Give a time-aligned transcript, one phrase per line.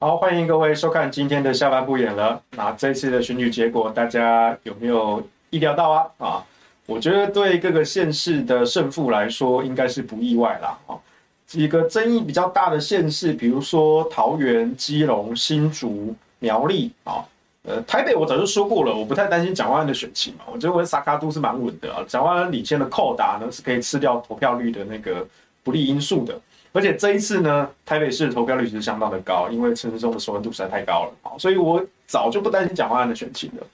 [0.00, 2.40] 好，欢迎各位收看今天的下半部演了。
[2.52, 5.20] 那这次的选举结果，大家有没有
[5.50, 6.06] 意料到啊？
[6.18, 6.46] 啊，
[6.86, 10.78] 我觉得对各个县市的胜负来说，应该是不意外啦。
[10.86, 10.94] 啊，
[11.48, 17.24] 几个争议比较大的县市，比如说桃园、基隆、新竹、苗栗啊，
[17.64, 20.44] 呃，台北我早就说过了，我不太担心蒋万安的选情嘛。
[20.46, 22.04] 我觉得我萨卡都是蛮稳的啊。
[22.06, 25.26] 蒋万安领先的扣打呢，是可以吃掉投票率的那个
[25.64, 26.40] 不利因素的。
[26.72, 33.66] 而且这一次呢，台北市的投票率其实相当的高，因为陈时中的熟悉度实在太高了，好，所以我早就不担心蒋万安的选情了。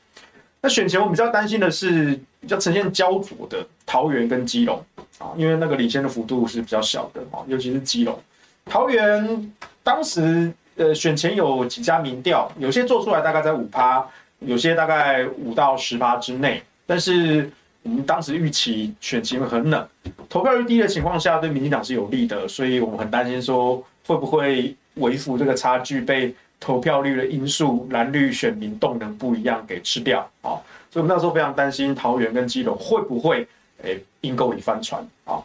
[0.61, 4.83] 那选前我比较担心的是比较呈现焦灼的桃园跟基隆
[5.19, 8.19] 啊，因为那个领先的幅度是比较小的啊，尤其是基隆。
[8.65, 14.07] 桃园当时呃选前有几家民调，有些做出来大概在五趴，
[14.39, 17.51] 有些大概五到十趴之内，但是。
[17.85, 19.87] 我们当时预期选情很冷，
[20.29, 23.77] 投票率低的情况下，对民进党是有利的，所以我们很担心说
[24.07, 30.57] 会不会微幅这个差距被投票率的因素、蓝绿选民动能不一样给吃掉啊！
[30.91, 33.47] 所以我们那时候非常担心桃园跟基隆会不会
[33.83, 35.37] 诶阴沟里翻船啊！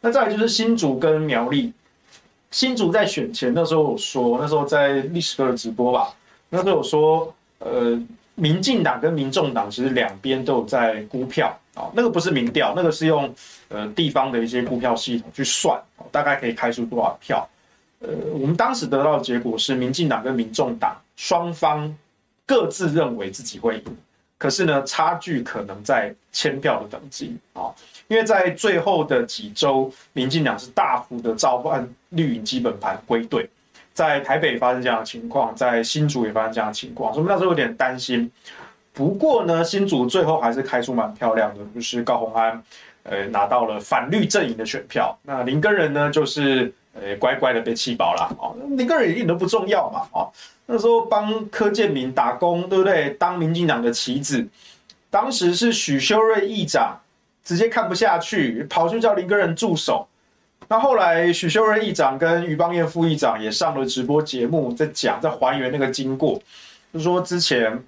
[0.00, 1.72] 那再来就是新竹跟苗栗，
[2.52, 6.14] 新竹在选前那时候我说，那时候在历史课的直播吧，
[6.48, 8.00] 那时候我说呃。
[8.38, 13.34] 民进党跟民众党其实两边都有在估票啊，那个不是民调，那个是用
[13.68, 15.76] 呃地方的一些估票系统去算，
[16.12, 17.46] 大概可以开出多少票。
[18.00, 21.92] 呃，我们当时得到的结果是，民进党跟民众党双方
[22.46, 23.96] 各自认为自己会赢，
[24.38, 27.74] 可是呢，差距可能在千票的等级啊，
[28.06, 33.50] 因为在最后的几周，民进党是大幅的召唤绿营基本盘归队。
[33.98, 38.30] 在台北发生这样的情况，在新竹也发生这样的情况，所以我们那时候有点担心。
[38.92, 42.62] 不过呢，新竹最后还是开出蛮漂亮的，就是高虹安，
[43.02, 45.18] 呃，拿到了反绿阵营的选票。
[45.22, 48.32] 那林根仁呢，就是呃乖乖的被弃保了。
[48.38, 50.06] 哦，林根仁一点都不重要嘛。
[50.12, 50.30] 哦，
[50.66, 53.10] 那时候帮柯建铭打工，对不对？
[53.18, 54.46] 当民进党的棋子，
[55.10, 56.96] 当时是许修睿议长
[57.42, 60.06] 直接看不下去，跑去叫林根仁助手。
[60.66, 66.34] 那后来，许修仁议长跟余邦彦副议长也上了直播节目，在讲，在还原那个经过，
[66.92, 67.82] 就是说之前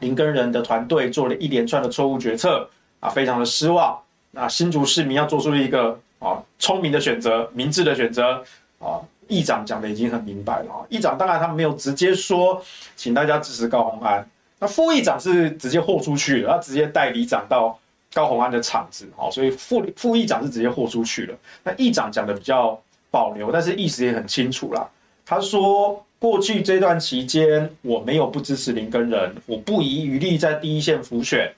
[0.00, 2.68] 林根仁的团队做了一连串的错误决策
[3.00, 3.98] 啊，非常的失望。
[4.32, 8.44] 那新竹市民要做出一个啊聪明的选择、明智的选择
[8.78, 10.84] 啊，议长讲的已经很明白了啊。
[10.90, 12.62] 议长当然他没有直接说，
[12.94, 14.28] 请大家支持高虹安。
[14.58, 17.78] 那副议长是直接豁出去了，他直接带里长到。
[18.12, 21.34] 高虹安的场子，好，所以副副议长是直接豁出去了。
[21.64, 22.78] 那议长讲的比较
[23.10, 24.86] 保留，但是意思也很清楚啦。
[25.24, 31.50] 他说，过去这段期间，我没有不支持林根仁，我不遗余力在第一线辅选，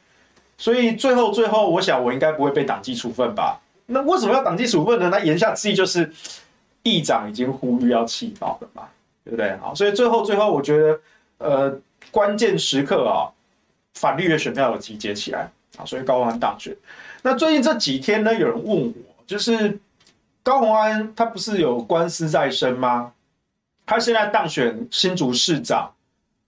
[0.56, 3.60] 所以最后最后，我想我应该不会被党纪处分吧？
[3.86, 5.08] 那为什么要党纪处分呢？
[5.10, 6.10] 那言下之意就是，
[6.84, 8.84] 议长已经呼吁要弃保了嘛，
[9.24, 9.56] 对不对？
[9.56, 11.00] 好，所以最后最后，我觉得，
[11.38, 11.78] 呃，
[12.10, 13.28] 关键时刻啊，
[13.94, 15.50] 反绿的选票有集结起来。
[15.76, 16.76] 啊，所以高虹安当选。
[17.22, 18.92] 那最近这几天呢，有人问我，
[19.26, 19.78] 就是
[20.42, 23.12] 高虹安他不是有官司在身吗？
[23.86, 25.90] 他现在当选新竹市长，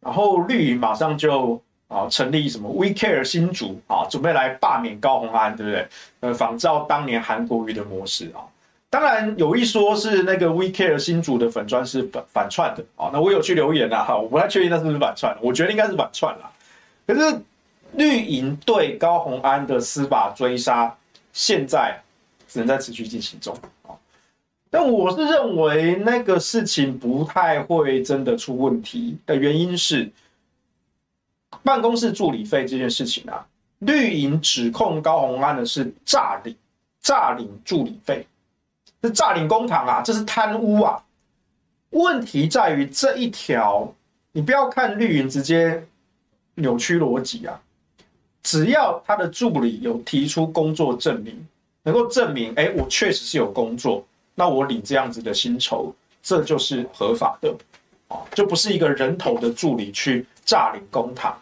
[0.00, 5.88] 然后绿营马上就啊成立什么 We Care 新竹啊，准备来罢免高虹安，对不对？
[6.20, 8.44] 呃，仿照当年韩国瑜的模式啊。
[8.90, 13.10] 当然有一说是那个 We Care 新竹的粉专是反反串的啊。
[13.12, 16.50] 那我有去留言啦，哈，我不太确定那是不是反串，我觉得应该是反串啦。
[17.06, 17.40] 可是。
[17.96, 20.94] 绿营对高虹安的司法追杀，
[21.32, 21.98] 现在
[22.46, 23.96] 只能在持续进行中啊。
[24.70, 30.10] 但我是认为那个事情不太会真的出问题的原因是，
[31.62, 33.46] 办公室助理费这件事情啊，
[33.78, 36.54] 绿营指控高虹安的是诈领，
[37.00, 38.26] 诈领助理费，
[39.02, 41.02] 是诈领公堂啊，这是贪污啊。
[41.90, 43.90] 问题在于这一条，
[44.32, 45.82] 你不要看绿营直接
[46.56, 47.58] 扭曲逻辑啊。
[48.46, 51.34] 只要他的助理有提出工作证明，
[51.82, 54.06] 能够证明，哎，我确实是有工作，
[54.36, 57.52] 那我领这样子的薪酬，这就是合法的，
[58.06, 61.32] 啊，就不是一个人头的助理去诈领公帑。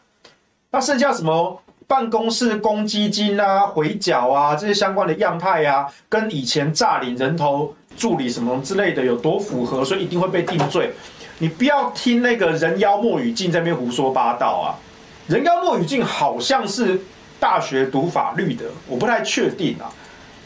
[0.71, 10.91] 那剩下什么办公室公积金啊、回缴啊这些相关的样态啊，跟以前诈领人头助理什么之类的有多符合，所以一定会被定罪。
[11.37, 14.81] 你不要听那个人妖莫语镜在那边胡说八道啊。
[15.27, 17.01] 人妖莫语镜好像是
[17.41, 19.89] 大学读法律的，我不太确定啊。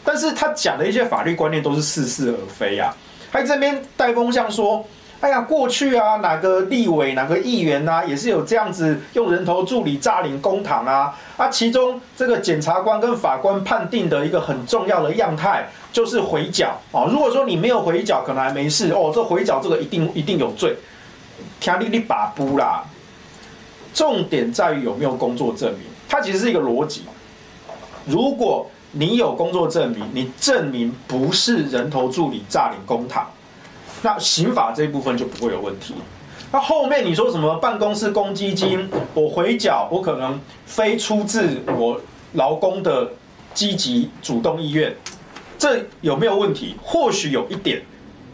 [0.03, 2.95] 但是他讲的一些法律观念都是似是而非啊。
[3.31, 4.83] 还这边带风向说，
[5.19, 11.13] 哎呀，过去啊，哪个立委、哪个议员啊，也是有这样子用人头助理诈领公帑啊。
[11.35, 17.05] 啊，其中这个检察官跟法官判定的一个很重要的样态就是回缴啊。
[17.11, 19.11] 如果说你没有回缴，可能还没事哦。
[19.13, 20.75] 这回缴这个一定一定有罪。
[21.59, 22.83] 听你你把不啦，
[23.93, 25.81] 重点在于有没有工作证明。
[26.07, 27.03] 它其实是一个逻辑。
[28.05, 33.23] 如果你有工作证明，你证明不是人头助理诈领公帑，
[34.01, 35.93] 那刑法这一部分就不会有问题。
[36.51, 42.01] 那后面你说什么办公室公积金，我回缴，我可能非出自我
[42.33, 43.11] 劳工的
[43.53, 44.95] 积极主动意愿，
[45.59, 46.75] 这有没有问题？
[46.81, 47.83] 或许有一点，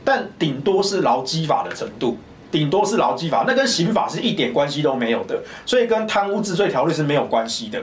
[0.05, 2.17] 但顶多是劳基法的程度，
[2.51, 7.79] 顶多是劳基法，那跟刑法是一点关系都没有的，所以跟贪污治罪条例是没有关系的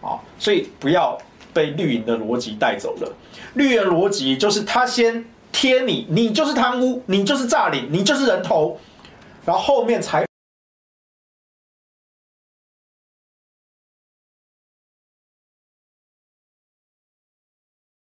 [0.00, 1.18] 啊，所以不要。
[1.56, 3.10] 被绿营的逻辑带走了。
[3.54, 8.78] 绿营逻辑就是他先贴你，你就是贪污，你就是诈领，你就是人头，
[9.46, 10.26] 然后后面才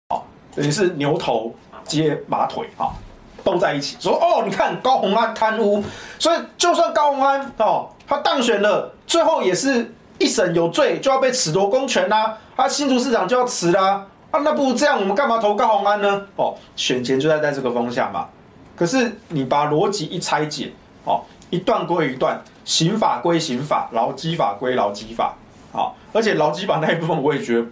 [0.08, 0.26] 好，
[0.56, 1.54] 等于是牛头
[1.84, 2.96] 接马腿啊，
[3.44, 5.82] 都在一起说哦，你看高虹安贪污，
[6.18, 9.94] 所以就算高虹安哦，他当选了，最后也是。
[10.18, 16.22] 一审有罪就要被褫夺公权啦，啊，新竹市长就要辞啦，啊，那不如这样，我们干嘛投高虹安呢？
[16.36, 18.28] 哦，选前就在带这个风向嘛。
[18.76, 20.70] 可是你把逻辑一拆解，
[21.04, 25.34] 哦，一段归一段，刑法归刑法，劳基法归劳基法，
[25.72, 27.66] 好，而且劳基法那一部分我也觉得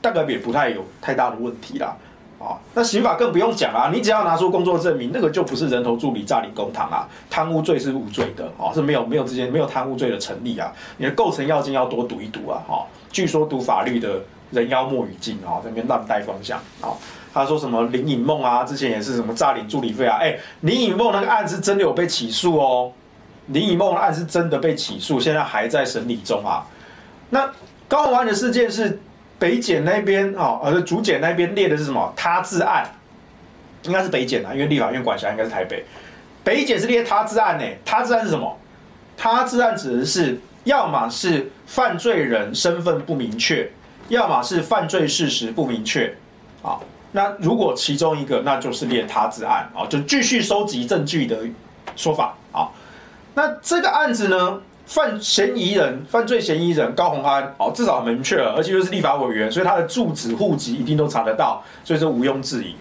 [0.00, 1.96] 大概也不太有太大的问题啦。
[2.38, 3.90] 啊，那刑法更不用讲啊！
[3.92, 10.72] 你只要拿出工作证明，那个就不是人头助理诈领公帑啊，贪污罪是无罪的啊，是没有没有之间没有贪污罪的成立啊。
[10.98, 12.62] 你的构成要件要多读一读啊！
[12.68, 16.94] 哈，据说读法律的人妖莫与镜啊，这边乱带方向啊。
[17.34, 20.18] 他说什么林颖梦啊，之前也是什么诈领助理费啊？
[20.20, 22.92] 哎，林颖梦那个案子真的有被起诉哦，
[23.46, 26.64] 林颖梦的案子真的被起诉，现在还在审理中啊。
[27.30, 27.50] 那
[27.88, 29.00] 高虹安的事件是。
[29.38, 32.12] 北检那边哦，而，呃，主检那边列的是什么？
[32.16, 32.84] 他治案，
[33.82, 35.84] 应该是北检啊，因为立法院管辖应该是台北。
[36.42, 38.58] 北检是列他治案呢，他治案是什么？
[39.16, 43.70] 他治案指的是，要么是犯罪人身份不明确，
[44.08, 46.14] 要么是犯罪事实不明确。
[46.62, 46.80] 啊，
[47.12, 51.38] 那如果其中一个，那就是列他治案啊，就继续收集证据的
[51.94, 52.68] 说法啊。
[53.34, 54.60] 那这个案子呢？
[54.88, 62.74] 犯嫌疑人、犯罪嫌疑人高虹安，哦，至少很明确了，而且又是立法委员，所以他的住址、户籍一定都查得到，所以说毋庸置疑。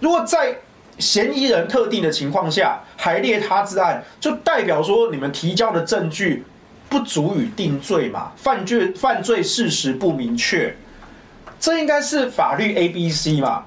[0.00, 0.56] 如果在
[0.98, 6.42] 嫌疑人特定的情况下还列他之案，就代表说你们提交的证据
[6.88, 8.32] 不足以定罪嘛？
[8.34, 10.74] 犯罪犯罪事实不明确，
[11.60, 13.64] 这应该是法律 A B C 嘛？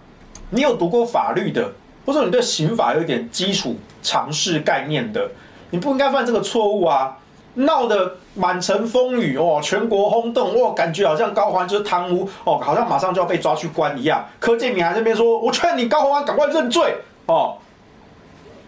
[0.49, 1.71] 你有读过法律的，
[2.03, 5.29] 或者你对刑法有一点基础常识概念的，
[5.69, 7.17] 你不应该犯这个错误啊！
[7.55, 14.25] 闹得满城风雨哦，全国轰动哦，感觉好像高虹安就是贪污哦，好像马上就要被抓去关一样。
[14.39, 17.57] 柯建铭还在那边说：“我劝你高虹安赶快认罪哦。”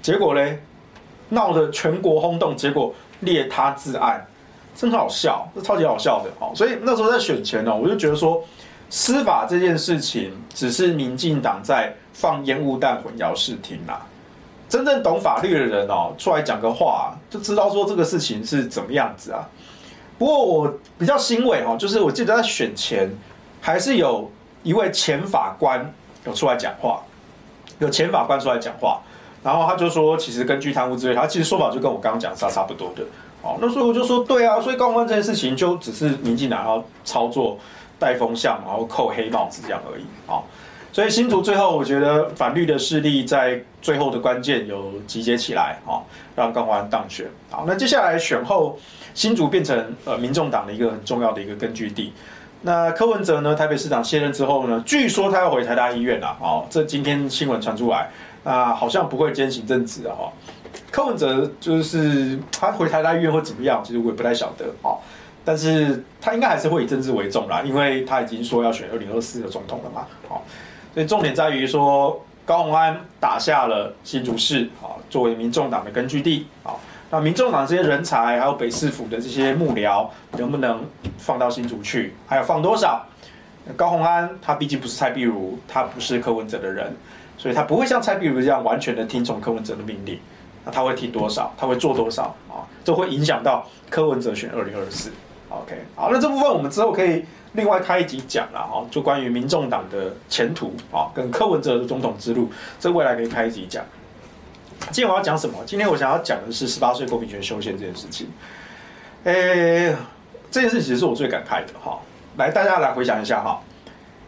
[0.02, 0.62] 结果嘞，
[1.30, 4.26] 闹得全国轰动，结果列他治案，
[4.74, 6.54] 真好笑，这超级好笑的哦。
[6.56, 8.42] 所以那时候在选前呢，我就觉得说，
[8.90, 14.06] 司法这件事情只是民进党在放烟雾弹、混淆视听啦。
[14.70, 19.48] 真正懂法律的人哦，出来讲个话，就知道说这个事情是怎么样子啊。
[20.18, 23.10] 不过我比较欣慰哦，就是我记得在选前，
[23.62, 24.30] 还是有
[24.64, 25.94] 一位前法官
[26.26, 27.02] 有出来讲话，
[27.80, 29.00] 有前法官出来讲话，
[29.44, 33.04] 然后他就说，其实根据贪污之类，他其实说法就跟我刚刚讲差差不多的。
[33.44, 37.58] 哦，那所以我就说，对啊，所以高虹安这件事情就只是民进党要操作
[38.00, 40.42] 带风向，然后扣黑帽子这样而已啊。
[40.92, 46.02] 所以新竹最后，我觉得反绿的势力在最后的关键有集结起来，哈，
[46.36, 47.28] 让高虹安当选。
[47.52, 48.80] 好，那接下来选后，
[49.14, 52.14] 新竹变成呃民众党的一个很重要的一个根据地。
[52.64, 58.10] 那柯文哲呢，台北市长卸任之后呢，据说他要回台大医院了，哦，这今天新闻传出来，
[58.44, 60.34] 啊，好像不会兼行政职啊，
[60.90, 64.98] 柯文哲就是他回台大医院会怎么样，其实我也不太晓得，哦，
[65.46, 70.44] 但是他应该还是会以政治为重啦，因为他已经说要选二零二四的总统了嘛，好。
[70.98, 76.74] 所以重点在于说，高虹安打下了新竹市啊，作为民众党的根据地啊。
[77.12, 80.08] 那民众党这些人才，还有北市府的这些幕僚，
[80.40, 80.84] 能不能
[81.20, 82.16] 放到新竹去？
[82.26, 83.06] 还要放多少？
[83.76, 86.92] 高虹安他毕竟不是蔡壁如，他不是柯文哲的人，
[87.38, 90.20] 所以他不会像蔡壁如这样完全的听从柯文哲的命令。
[90.66, 91.54] 那他会听多少？
[91.56, 92.36] 他会做多少？
[92.50, 95.12] 啊，这会影响到柯文哲选二零二四。
[95.50, 97.26] OK，好，那这部分我们之后可以。
[97.54, 103.84] 另外开一集讲了哈，就关于民众党的前途啊，跟柯文哲的总统之路，这未来可以开一集讲。
[104.92, 105.58] 今天我要讲什么？
[105.66, 108.28] 今天我想要讲的是十八岁公民权修宪这件事情。
[109.24, 109.96] 诶、
[110.52, 112.00] 这件事情是我最感慨的哈。
[112.36, 113.60] 来，大家来回想一下哈，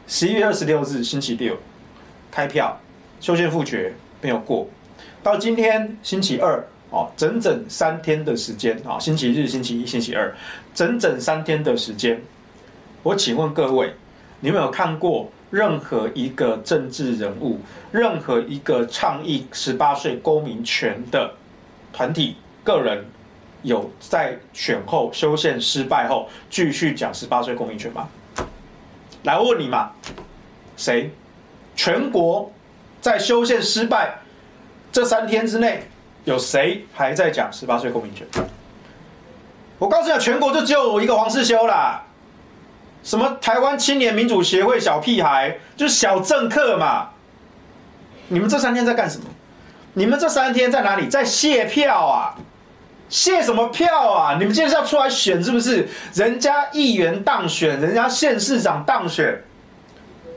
[0.08, 1.56] 十一月二十六日星期六
[2.32, 2.80] 开票，
[3.20, 4.68] 修宪复决没有过，
[5.22, 10.36] 到今天星期二哦，整整三天的时间啊，星期日、星期一、星期二，
[10.74, 12.20] 整整三天的时间。
[13.04, 13.94] 我请问各位，
[14.40, 17.60] 你们有看过任何一个政治人物、
[17.92, 21.32] 任何一个倡议十八岁公民权的
[21.94, 23.06] 团体、个人，
[23.62, 28.10] 有在选后修宪失败后继续讲十八岁公民权吗？
[29.24, 29.92] 来问你嘛，
[30.76, 31.12] 谁？
[31.76, 32.52] 全国
[33.00, 34.20] 在修宪失败
[34.92, 35.84] 这三天之内，
[36.26, 38.28] 有谁还在讲十八岁公民权？
[39.78, 42.04] 我告诉你，全国就只有我一个黄世修啦。
[43.02, 47.10] 什么台湾青年民主协会小屁孩，就是小政客嘛。
[48.28, 49.26] 你们这三天在干什么？
[49.94, 51.08] 你们这三天在哪里？
[51.08, 52.36] 在卸票啊？
[53.08, 54.36] 卸什么票啊？
[54.38, 55.88] 你们今天是要出来选是不是？
[56.14, 59.42] 人家议员当选，人家县市长当选，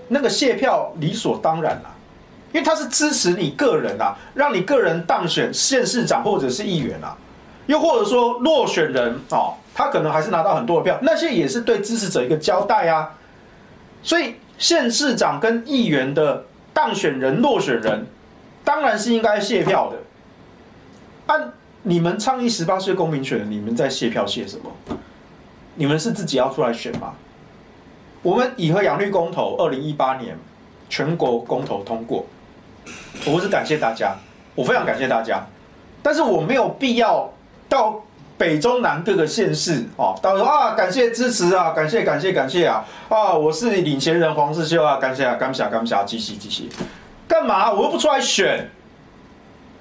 [0.08, 1.91] 那个卸票理所当然啦，
[2.52, 7.16] 因为他是支持你个人啊，让你个人当选县市长或者是议员啊，
[7.66, 13.14] 又或者说落选人哦，他可能还是拿到很多的票，那些也是对支持者一个交代啊。
[14.02, 18.06] 所以县市长跟议员的当选人、落选人，
[18.64, 19.98] 当然是应该谢票的，
[21.26, 21.52] 按。
[21.84, 24.70] 你们倡议十八岁公民权，你们在谢票谢什么？
[25.74, 27.14] 你们是自己要出来选吗？
[28.22, 30.38] 我们以和养绿公投，二零一八年
[30.88, 32.24] 全国公投通过，
[33.26, 34.14] 我不是感谢大家，
[34.54, 35.44] 我非常感谢大家，
[36.02, 37.32] 但是我没有必要
[37.68, 38.02] 到
[38.36, 46.68] 北中南各个县市哦，到时候啊感谢支持啊，感谢感谢感谢啊啊，我是领衔人黄世修啊，感谢啊感谢感谢啊，继续继续，
[47.28, 47.72] 干嘛？
[47.72, 48.68] 我又不出来选。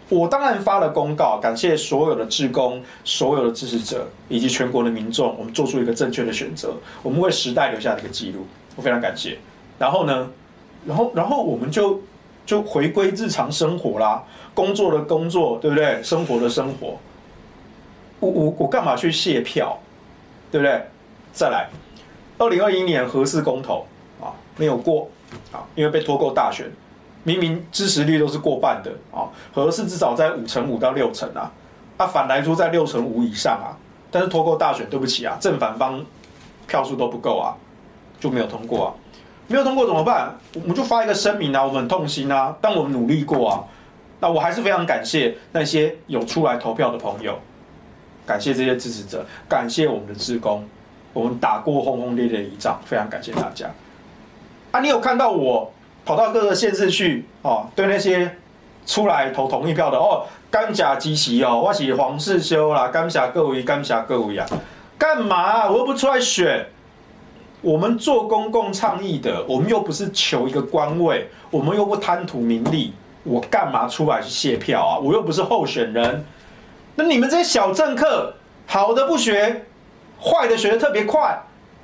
[0.10, 9.40] 我当然发了公告，感谢所有的志工、所有的支持者以及全国的民众，我们做出一个正确的选择，我们为时代留下一个记录，我非常感谢。
[9.80, 10.30] 然后呢，
[10.86, 12.02] 然后然后我们就
[12.46, 16.02] 就回归日常生活啦，工作的工作，对不对？
[16.04, 16.98] 生活的生活，
[18.20, 19.78] 我我我干嘛去卸票，
[20.52, 20.82] 对不对？
[21.32, 21.70] 再来，
[22.38, 23.86] 二零二一年核四公投？
[24.22, 25.08] 啊，没有过。
[25.54, 26.70] 啊，因为被拖过大选。
[27.24, 28.92] 明明支持率都是过半的。
[29.18, 31.50] 啊，核四至少在五成五到六成啊，
[31.96, 33.78] 啊反来说在六成五以上啊，
[34.12, 36.04] 但是拖过大选，对不起啊，正反方
[36.68, 37.56] 票数都不够啊，
[38.20, 38.90] 就没有通过啊，
[39.52, 40.36] 没有通过怎么办？
[40.56, 43.64] 我们就发一个声明啊，我们很痛心啊，但我们努力过啊，
[44.20, 47.38] 那我还是非常感谢那些有出来投票的朋友，
[48.26, 50.68] 感谢这些支持者，感谢我们的志工，
[51.14, 53.70] 我们打过轰轰烈烈一仗，非常感谢大家。
[54.72, 55.72] 啊，你有看到我？
[56.04, 58.36] 跑到各个县市去哦，对那些
[58.88, 64.48] 出来投同意票的哦，感谢支持哦，我是黄世修啦，感谢各位，感谢各位啊，
[64.98, 65.70] 干嘛？
[65.70, 66.66] 我又不出来选，
[67.62, 74.98] 我们做公共倡议的，我们又不是求一个官位，我们又不贪图名利，我干嘛出来去卸票啊？
[74.98, 76.26] 我又不是候选人，
[76.96, 78.34] 那你们这些小政客，
[78.66, 79.66] 好的不学，
[80.20, 81.40] 坏的学得特别快，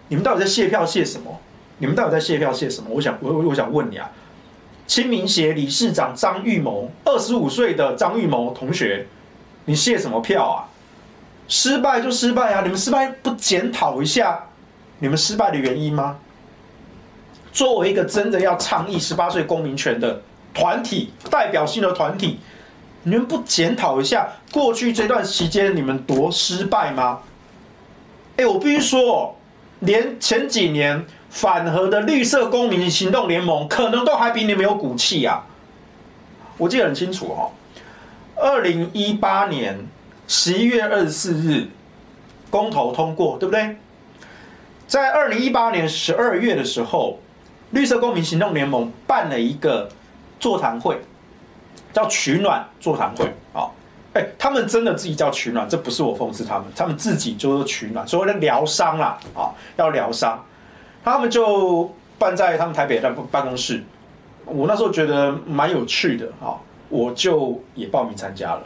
[0.07, 1.39] 你们到底在谢票谢什么？
[1.77, 2.89] 你们到底在谢票谢什么？
[2.89, 4.09] 我想，我我想问你啊，
[4.87, 9.05] 青民协理事长张玉谋，二十五岁的张玉谋同学，
[9.65, 10.65] 你谢什么票啊？
[11.47, 12.61] 失败就失败啊！
[12.61, 14.46] 你们失败不检讨一下
[14.99, 16.17] 你们失败的原因吗？
[17.51, 20.21] 作为一个真的要倡议十八岁公民权的
[20.53, 22.39] 团体，代表性的团体，
[23.03, 27.19] 你们不检讨一下过去这段期间你们多失败吗？
[28.37, 29.37] 哎，我必须说，
[29.79, 31.05] 连前几年。
[31.29, 35.45] 反核的绿色公民行动联盟可能都还比你们有骨气啊！
[36.57, 37.51] 我记得很清楚哈，
[38.37, 39.85] 二零一八年
[40.25, 41.67] 十一月二十四日
[42.49, 43.75] 公投通过，对不对？
[44.87, 47.19] 在二零一八年十二月的时候，
[47.71, 49.89] 绿色公民行动联盟办了一个
[50.39, 50.97] 座谈会，
[51.91, 53.67] 叫取暖座谈会啊！
[54.13, 60.41] 哎，他们真的自己叫取暖，这不是我讽刺他们，他们自己就是取暖，所谓的疗伤啦啊，要疗伤。
[61.03, 63.83] 他们就办在他们台北的办公室，
[64.45, 66.55] 我那时候觉得蛮有趣的啊，
[66.87, 68.63] 我就也报名参加了。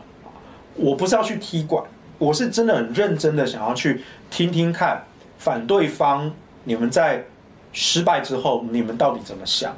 [0.75, 1.83] 我不是要去踢馆，
[2.19, 5.03] 我是真的很认真的想要去听听看
[5.41, 6.31] 反对方
[6.65, 7.25] 你们在
[7.73, 9.75] 失败之后你们到底怎么想？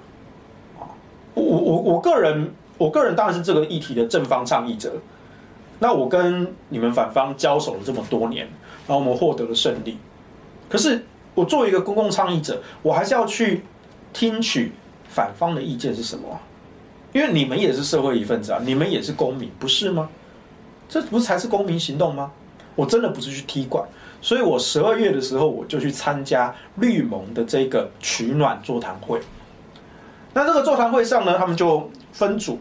[1.33, 4.91] 我我我个人我个人当然是这个议题的正方倡议者，
[5.79, 8.45] 那我跟你们反方交手了这么多年，
[8.85, 9.97] 然后我们获得了胜利，
[10.67, 11.05] 可是。
[11.35, 13.63] 我作为一个公共倡议者，我还是要去
[14.13, 14.71] 听取
[15.09, 16.39] 反方的意见是什么？
[17.11, 20.07] 因为你们也是社会一份子啊，你们也是公民，不是吗？
[20.87, 22.31] 这不是才是公民行动吗？
[22.75, 23.83] 我真的不是去踢馆，
[24.23, 29.19] 所以我十二月的时候我就去参加绿盟的这个取暖座谈会。
[30.33, 32.57] 那这个座谈会上呢，他们就分组，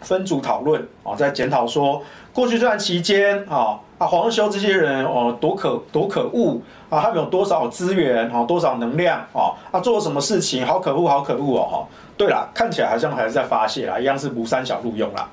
[0.00, 11.88] 分组讨论啊，在检讨说过去这段期间啊啊黄修这些人哦多可多可恶啊，他们有多少资源啊，多少能量啊啊做了什么事情，好可恶好可恶哦哈。
[12.18, 15.28] 对了，看起来好像还是在发泄啦，一样是吴三小录用啦。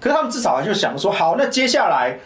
[0.00, 2.18] 可是他们至少就想说，好，那接下来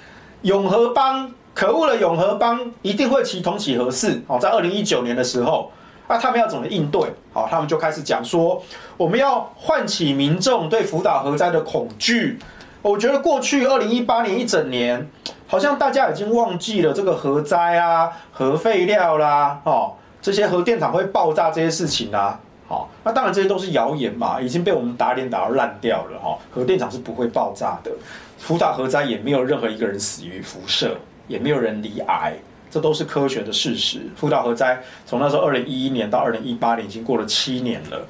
[0.43, 5.71] 永和帮可恶的永和帮一定会起同起合四哦，在二零一九年的时候。
[6.09, 7.01] 那他们要怎么应对？
[7.33, 8.63] 好，他们就开始讲说，
[8.99, 12.39] 我们要唤起民众对福岛核灾的恐惧。
[12.83, 15.09] 我觉得过去二零一八年一整年，
[15.47, 22.39] 好像大家已经忘记了这个核灾啊、核废料啦、哦这些核电厂会爆炸这些事情啦。
[22.69, 26.19] 好，那当然这些都是谣言嘛，已经被我们打脸打到烂掉了。
[26.19, 27.91] 哈，核电厂是不会爆炸的，
[28.39, 30.97] 福岛核灾也没有任何一个人死于辐射，
[31.29, 32.35] 也没有人罹癌。
[32.71, 34.01] 这都是科学的事实。
[34.17, 38.07] 福岛核灾从那时候二零一一年到二零一八年，已经过了七年了，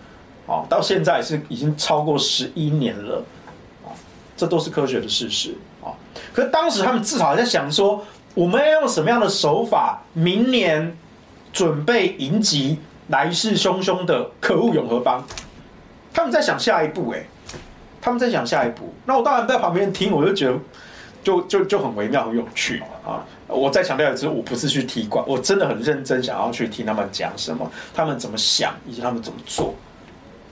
[0.47, 3.25] 啊，到现在是已经超过十一年了，
[3.85, 3.90] 啊，
[4.37, 5.90] 这都是科学的事实，啊。
[6.33, 10.97] 可当时他们至少在想说，我们要用什么样的手法，明年
[11.52, 12.78] 准备迎击
[13.09, 15.26] 来势汹汹的可恶永和帮。
[16.14, 17.26] 他们在想下一步，哎，
[18.00, 18.95] 他们在想下一步。
[19.07, 20.57] 那我当然在旁边听，我就觉得
[21.23, 23.25] 就就就很微妙，很有趣啊。
[23.47, 29.75] 我再强调一次，我不是去踢馆，我真的很认真想要去听他们讲什么，他们怎么想，以及他们怎么做。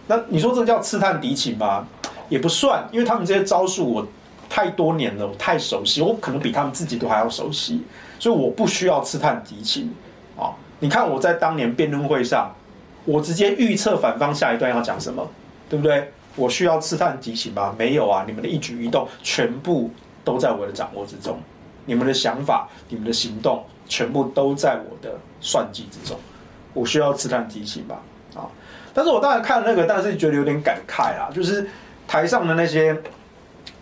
[0.07, 1.87] 那你说这叫刺探敌情吗？
[2.28, 4.06] 也不算，因为他们这些招数我
[4.49, 7.83] 太多年了，我太熟悉，我可能比他们自己都还要熟悉，
[8.19, 9.93] 所以我不需要刺探敌情
[10.39, 10.54] 啊。
[10.78, 12.54] 你看我在当年辩论会上，
[13.04, 15.28] 我直接预测反方下一段要讲什么，
[15.69, 16.13] 对不对？
[16.37, 17.75] 我需要刺探敌情吗？
[17.76, 19.91] 没有啊，你们的一举一动全部
[20.25, 21.39] 都在我的掌握之中。
[21.87, 26.17] 你们的想法、你们的行动，全部都在我的算计之中。
[26.73, 28.00] 我需要刺探提醒吧？
[28.37, 28.47] 啊！
[28.95, 31.30] 但是我当然看那个，但是觉得有点感慨啊。
[31.35, 31.69] 就是
[32.06, 32.97] 台上的那些，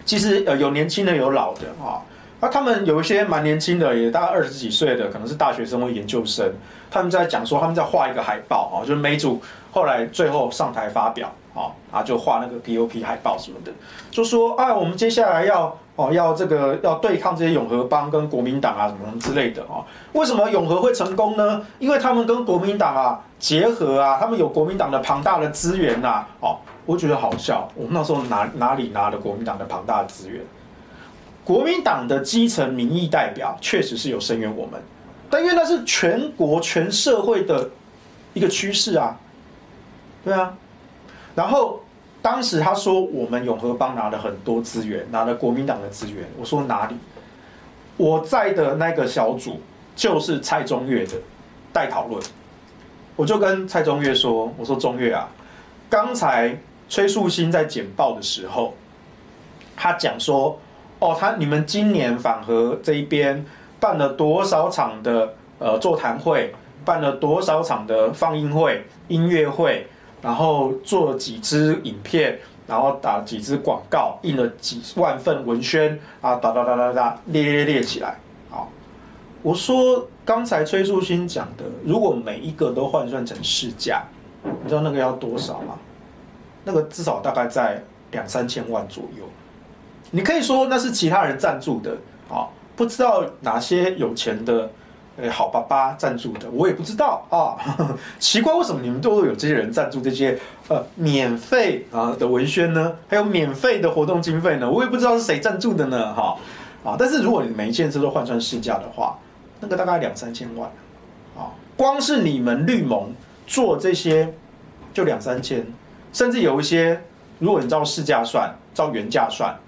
[0.07, 2.01] 其实呃有年轻的，有老的啊。
[2.41, 6.51] 那他们有一些蛮年轻的，也大概二十几岁的，可能是大学生或研究生。
[6.91, 13.73] 他们在讲说，他们在画一个海报啊，就是每组后来最后上台发表啊，啊就画那个 POP 海报什么的，
[14.11, 15.77] 就说啊，我们接下来要。
[15.99, 19.83] 哦，要这个要对抗这些永和帮跟国民党啊什么什么之类的啊？
[20.13, 21.61] 为什么永和会成功呢？
[21.81, 26.25] 因为他们跟国民党啊结合啊，他们有国民党的庞大的资源呐。
[26.39, 30.41] 哦，我觉得好笑，我们那时候哪哪里拿的国民党的庞大的资源？
[31.43, 34.81] 国民党的基层民意代表确实是有声援我们，
[35.29, 37.71] 但因为那是全国全社会的
[38.35, 39.17] 一个趋势啊，
[40.25, 40.55] 对啊，
[41.39, 41.81] 然后。
[42.21, 46.25] 当时他说我们永和帮拿了很多资源，拿了国民党的资源。
[46.37, 46.97] 我说哪里？
[47.97, 49.61] 我在的那个小组
[49.95, 51.13] 就是蔡中岳的
[51.73, 52.21] 代讨论。
[53.15, 55.29] 我就跟蔡中岳说：“我说中岳啊，
[55.89, 58.75] 刚才崔树新在简报的时候，
[59.77, 60.59] 他讲说，
[60.99, 63.47] 哦，他你们今年反核这一边
[63.79, 66.53] 办了多少场的呃座谈会，
[66.85, 69.87] 办了多少场的放映会、音乐会。”
[70.21, 78.17] 然后做了几支影片，然后打几支广告，印了几万份文宣啊，哒哒哒哒哒，列列列起来。
[78.51, 78.71] 好，
[79.43, 84.03] 我说刚才崔树新讲的，如果每一个都换算成市价，
[84.43, 85.79] 你知道那个要多少吗？
[86.65, 89.25] 那个至少大概在两三千万左右。
[90.11, 91.97] 你可以说那是其他人赞助的，
[92.29, 94.71] 啊，不知道哪些有钱的。
[95.21, 97.59] 哎，好爸爸赞助的，我也不知道啊。
[98.21, 102.95] 奇怪，为什么你们都有这些人赞助这些呃免费啊的文宣呢？
[103.09, 104.71] 还有免费的活动经费呢？
[104.71, 106.39] 我也不知道是谁赞助的呢，哈
[106.85, 106.95] 啊。
[106.97, 109.19] 但是如果你每一件事都换算市价的话，
[109.59, 110.71] 那个大概两三千万
[111.37, 111.51] 啊。
[111.77, 113.13] 光是你们绿盟
[113.45, 114.33] 做这些
[114.95, 115.67] 就两三千，
[116.13, 117.03] 甚至有一些，
[117.41, 119.59] 如果你照市价算，照原价算，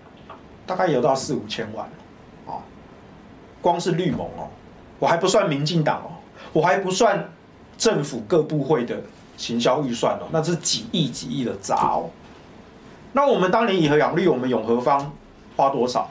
[0.64, 1.84] 大概有到四五千万
[2.46, 2.62] 啊。
[3.60, 4.46] 光是绿盟哦。
[5.00, 6.10] 我还不算民进党哦，
[6.52, 7.32] 我还不算
[7.76, 9.02] 政府各部会的
[9.36, 12.10] 行销预算哦，那是几亿几亿的砸哦。
[13.12, 15.10] 那我们当年以和养绿，我们永和方
[15.56, 16.08] 花多少？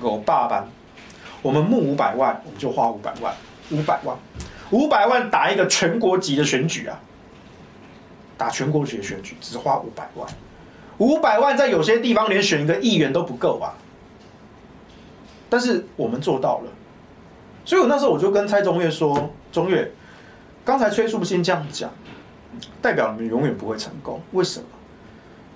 [0.00, 0.66] 我爸班，
[1.42, 3.34] 我们募五百万，我们就花五百万，
[3.72, 4.16] 五百万，
[4.70, 7.00] 五百万打一个全国级的选举啊，
[8.38, 10.26] 打全国级的选举只花五百万，
[10.98, 13.74] 五百万在有些地方连选一个议员都不够啊。
[15.48, 16.70] 但是我们做到了。
[17.70, 19.88] 所以我那时候我就跟蔡中岳说：“中岳，
[20.64, 21.88] 刚才崔树新这样讲，
[22.82, 24.20] 代表你们永远不会成功。
[24.32, 24.66] 为什么？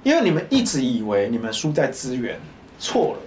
[0.05, 2.39] 因为你们一直以为你们输在资源，
[2.79, 3.19] 错了。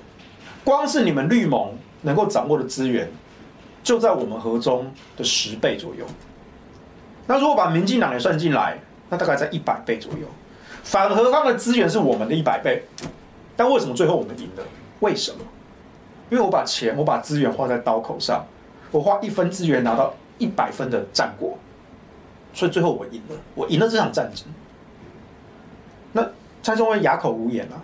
[0.63, 3.11] 光是你们绿盟能够掌握的资源，
[3.83, 6.05] 就在我们核中的十倍左右。
[7.25, 10.25] 那如果把民进党也算进来，那大概在一百倍左右。
[10.83, 12.83] 反核方的资源是我们的一百倍，
[13.57, 14.63] 但为什么最后我们赢了？
[15.01, 15.39] 为什么？
[16.29, 18.45] 因为我把钱，我把资源花在刀口上，
[18.91, 21.57] 我花一分资源拿到一百分的战果，
[22.53, 24.45] 所以最后我赢了，我赢了这场战争。
[26.13, 26.25] 那
[26.63, 27.75] 蔡中威哑口无言啊，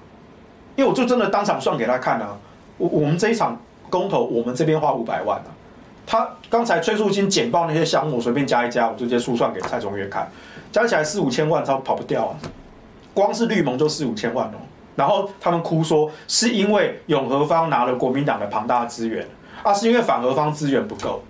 [0.76, 2.38] 因为我就真的当场算给他看啊，
[2.78, 5.50] 我我们这一场公投，我们这边花五百万啊，
[6.06, 10.30] 他刚才崔树清简报那些项目，我随便加一加，我直接速算给蔡中岳看，
[10.72, 12.38] 加起来四五千万，他跑不掉啊，
[13.14, 14.58] 光是绿盟就四五千万哦。
[14.96, 19.28] 然后他们哭说，是因为永和方拿了国民党的庞大资源，
[19.64, 21.24] 啊，是因为反核方资源不够。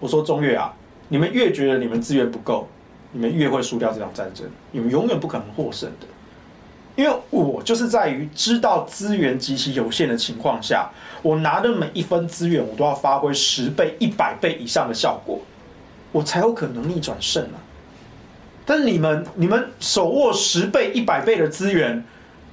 [0.00, 0.72] 我说中越啊，
[1.08, 2.66] 你们越觉得你们资源不够，
[3.12, 6.06] 你们越会输掉这场战争，你们永远不可能获胜的。
[6.96, 10.90] 因为我就是在于知道资源极其有限的情况下，
[11.22, 15.38] 我拿的每一分资源，我都要发挥十倍、一百倍以上的效果，
[16.12, 17.60] 我才有可能逆转胜啊。
[18.64, 22.04] 但你们，你们手握十倍、一百倍的资源。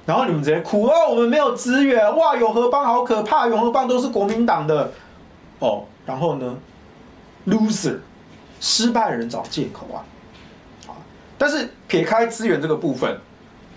[0.04, 2.34] 然后你们直接哭哦，我们没有资源哇！
[2.34, 4.90] 永和帮好可怕，永和帮都是国民党的
[5.66, 5.84] 哦。
[6.04, 6.56] 然后呢
[7.46, 7.98] ，loser，
[8.60, 10.02] 失败人找借口啊。
[11.38, 13.18] 但是撇开资源这个部分，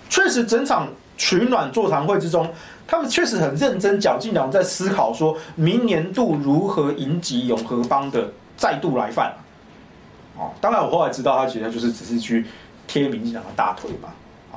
[0.09, 2.51] 确实整场取暖座谈会之中，
[2.85, 9.33] 他们确实很认真绞尽脑在思考，说明年度如何迎击永和帮的再度来犯。
[10.37, 12.45] 哦，当然我后来知道，他其实就是只是去
[12.85, 14.09] 贴民进党的大腿嘛。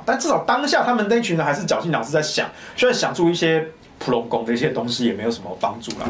[0.04, 3.66] 但至少当下他们那群人还是绞尽脑汁在想，虽然想出一些
[3.98, 6.06] 普龙宫的一些东西也没有什么帮助啦，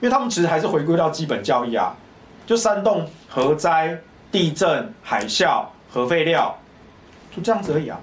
[0.00, 1.94] 因为他们其实还是回归到基本教义啊，
[2.46, 3.98] 就煽动核灾、
[4.30, 6.58] 地震、海啸、核废料，
[7.34, 7.98] 就这样子而已啊。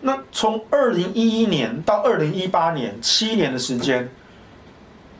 [0.00, 4.08] 那从二零一一年到二零一八年七年的时间，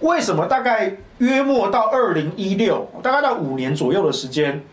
[0.00, 4.64] 为什么大概约莫到二零一六，大概到五年左右的时间，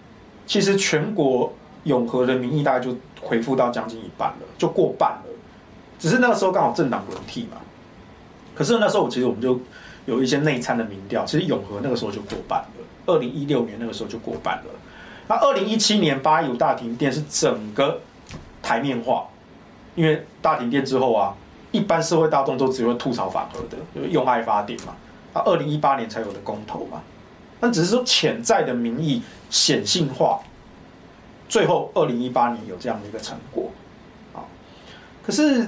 [0.46, 2.96] 其实全国永和的民意大概就。
[3.22, 5.24] 回复到将近一半了，就过半了。
[6.00, 7.58] 只是那个时候刚好政党轮替嘛。
[8.56, 9.60] 可是那时候，其实我们就
[10.06, 12.68] 有一些内参的民调，其实永和那个时候就过半了。
[13.06, 14.66] 二零一六年那个时候就过半了。
[15.28, 18.02] 那二零一七年八一五大停电是整个
[18.62, 19.28] 台面化，
[19.96, 21.36] 因为大停电之后啊，
[21.72, 24.96] 一般社会大众都只会吐槽反核的，就是用爱发电嘛。
[25.34, 27.02] 那二零一八年才有的公投嘛。
[27.60, 30.40] 那只是说潜在的民意显性化。
[31.50, 33.72] 最后，二零一八年有这样的一个成果，
[34.36, 34.46] 啊，
[35.26, 35.68] 可是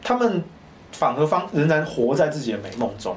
[0.00, 0.44] 他们
[0.92, 3.16] 反核方仍然活在自己的美梦中，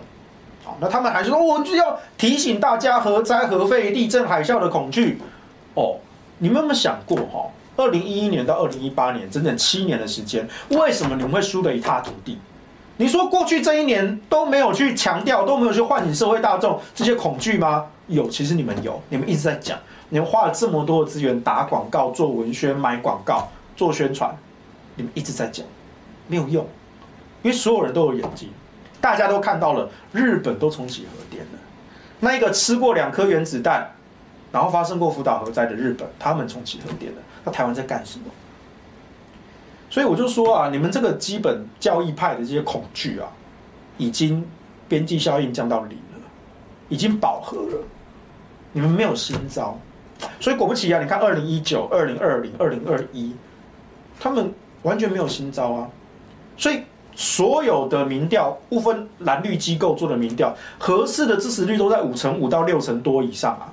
[0.79, 5.19] 那他们还是说，我就要提醒大家核灾、核废、地震、海啸的恐惧。
[5.73, 5.97] 哦，
[6.37, 12.37] 你们有没有想过，哈，二零一一年到二零一八年整整七年的时间，为什么你们会输得一塌涂地？
[12.97, 17.87] 你说过去这一年都没有去强调，都没有去唤醒社会大众这些恐惧吗？
[18.07, 19.77] 有，其实你们有，你们一直在讲。
[20.09, 24.29] 你们花了这么多的资源打广告、做文宣、买广告、做宣传，
[24.95, 25.65] 你们一直在讲，
[26.27, 26.67] 没有用，
[27.43, 28.49] 因为所有人都有眼睛，
[29.01, 31.59] 大家都看到了，日本都重启核电了，
[32.19, 33.91] 那一个吃过两颗原子弹，
[34.51, 38.25] 然后发生过福岛核灾的日本，他们重启核电了，那台湾在干什么？
[39.89, 43.27] 所以我就说啊，你们这个基本教义派的这些恐惧啊，
[43.97, 44.47] 已经
[44.87, 46.19] 边际效应降到零了，
[46.87, 47.83] 已经饱和了，
[48.71, 49.77] 你们没有新招。
[50.39, 53.35] 所以果不其然，你看二零一九、二零二零、二零二一，
[54.19, 55.89] 他们完全没有新招啊。
[56.55, 56.83] 所以
[57.15, 63.71] 所有的民调，不分蓝绿机构做的民调，合适的支持率都在五成五到六成多以上啊。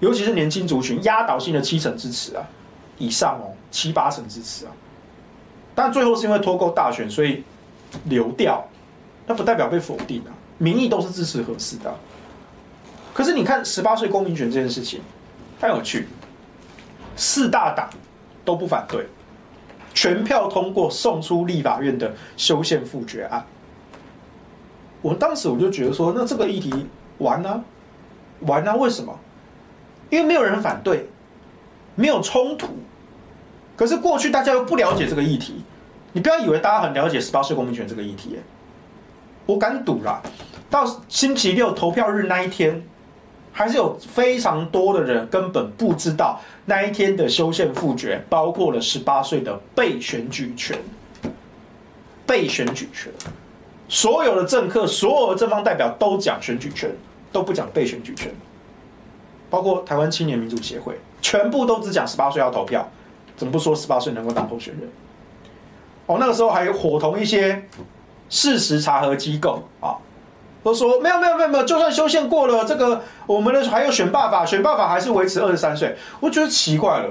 [0.00, 2.42] 尤其是年轻族群，压倒性的七成支持啊，
[2.98, 4.72] 以上哦，七八成支持啊。
[5.74, 7.42] 但最后是因为脱钩大选，所以
[8.04, 8.64] 流掉，
[9.26, 10.30] 那不代表被否定啊。
[10.58, 11.94] 民意都是支持合适的。
[13.12, 15.00] 可是你看十八岁公民权这件事情。
[15.60, 16.08] 太有趣，
[17.16, 17.88] 四大党
[18.44, 19.06] 都不反对，
[20.04, 23.42] 全票通过送出立法院的修宪复决案。
[25.00, 26.86] 我当时我就觉得说，那这个议题
[27.16, 27.64] 完了，啊，
[28.40, 29.18] 完了，啊，为什么？
[30.10, 31.08] 因为没有人反对，
[31.94, 32.68] 没有冲突。
[33.76, 35.64] 可是过去大家又不了解这个议题，
[36.12, 38.38] 你不要以为大家很了解十八岁公民权这个议题，
[39.46, 40.20] 我敢赌啦，
[40.68, 42.84] 到星期六投票日那一天。
[43.56, 50.76] 还是有非常多的人根本不知道那一天的修宪复决包括了十八岁的被选举权，
[52.26, 53.12] 被选举权，
[53.88, 56.90] 所有的政客、所有的正方代表都讲选举权，
[57.30, 58.34] 都不讲被选举权，
[59.48, 62.90] 包括台湾青年民主协会，全部都只讲十八岁要投票，
[63.36, 64.90] 怎么不说十八岁能够当候选人？
[66.06, 67.68] 哦，那个时候还有伙同一些
[68.28, 69.94] 事实查核机构啊。
[70.64, 75.94] 都说没有没有没有没有，就算修宪过了，这个我们的还有选罢法，选罢法还是维持二十三岁。
[76.20, 77.10] 我觉得奇怪了，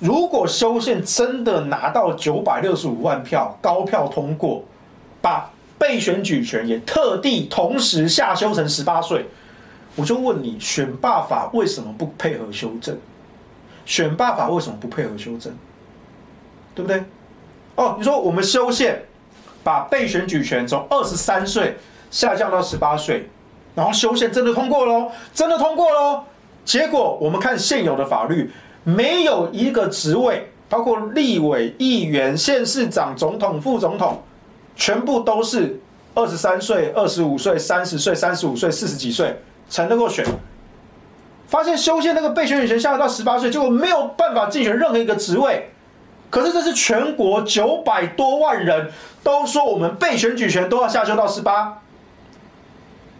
[0.00, 4.64] 如果修宪真的拿到九百六十五万票高票通过，
[5.22, 9.26] 把被选举权也特地同时下修成十八岁。
[9.94, 12.98] 我就问你，选罢法为什么不配合修正？
[13.86, 15.52] 选罢法为什么不配合修正？
[16.74, 17.02] 对不对？
[17.76, 19.02] 哦，你说我们修宪，
[19.62, 21.76] 把被选举权从二十三岁
[22.10, 23.28] 下降到十八岁，
[23.74, 26.24] 然后修宪真的通过喽，真的通过喽。
[26.64, 28.50] 结果我们看现有的法律，
[28.84, 34.22] 没有一个职位，包括立委、议员、县市长、总统、副总统，
[34.76, 35.80] 全部都是
[36.14, 40.24] 二十三岁、二十五岁、三十岁、三十五岁、四十几岁才能够选。
[41.46, 45.70] 发现修宪那个被选举权下降到十八岁，结果没有办法竞选任何一个职位。
[46.28, 48.90] 可是这是全国九百多万人
[49.22, 51.80] 都说我们被选举权都要下修到十八，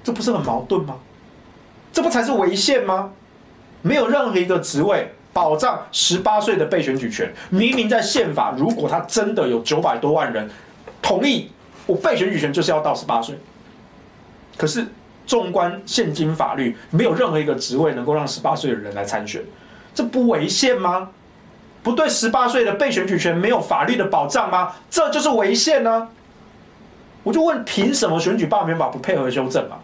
[0.08, 0.96] 这不是很矛盾吗？
[1.92, 3.10] 这不才是违宪吗？
[3.82, 7.30] 没有任何一个职位保障十八岁的被选举权。
[7.50, 10.48] 明明在宪法，如果他真的有九百多万人
[11.02, 11.50] 同意
[11.84, 13.38] 我被选举权就是要到十八岁，
[14.56, 14.86] 可是
[15.26, 19.42] 纵观现今法律，没有任何一个职位能够让十八岁的人来参选，
[19.94, 21.10] 这不违宪吗？
[21.82, 24.72] 不对，十八岁的被选举权没有法律的保障吗？
[24.88, 26.08] 这就是违宪呢。
[27.24, 29.76] 我就问，凭什么选举罢免法不配合修正嘛？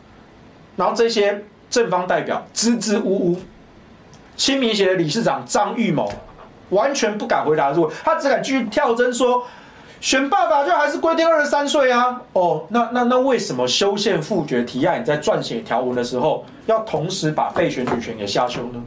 [0.76, 3.40] 然后这些正方代表支支吾吾，
[4.37, 6.12] 亲民协的理事长张玉谋
[6.70, 9.44] 完全不敢回答，如果他只敢继续跳针说，
[10.00, 12.20] 选罢法就还是规定二十三岁啊。
[12.32, 18.82] 哦，那那那为什么修宪复决提案你在撰写条文的时候，要同时把被选举权给下修呢？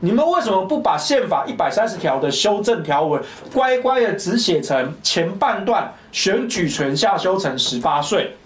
[0.00, 3.22] 你们为什么不把宪法一百三十条的修正条文
[3.54, 8.36] 乖乖的只写成前半段选举权下修成十八岁，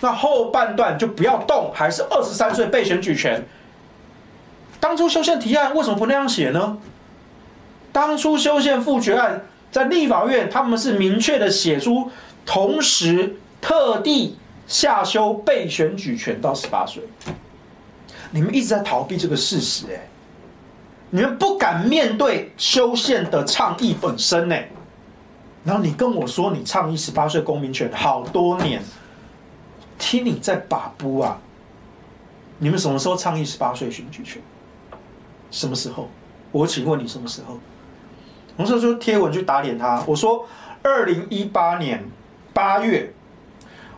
[0.00, 3.42] 那后半段就不要动，还是二十三岁被选举权？
[4.80, 6.78] 当初修宪提案为什么不那样写呢？
[7.92, 12.10] 当初修宪复决案在立法院他们是明确的写出，
[12.44, 17.02] 同时特地下修被选举权到十八岁。
[18.30, 20.08] 你们一直在逃避这个事实，哎。
[21.10, 24.56] 你们不敢面对修宪的倡议本身呢？
[25.62, 28.82] 然后你跟我说你倡议十八岁公民权好多年，
[29.98, 31.38] 听你在把布啊！
[32.58, 34.40] 你们什么时候倡议十八岁选举权？
[35.50, 36.08] 什么时候？
[36.52, 37.58] 我请问你什么时候？
[38.56, 40.02] 我说说贴文去打脸他。
[40.06, 40.46] 我说
[40.82, 42.04] 二零一八年
[42.52, 43.12] 八月，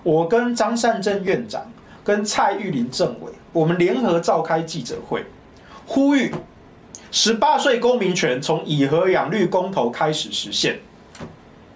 [0.03, 1.71] 我跟张善政院长
[2.03, 5.25] 跟蔡玉林政委，我们联合召开记者会，
[5.87, 6.35] 呼吁。
[7.13, 10.81] 十八岁公民权从以核养绿公投开始实现，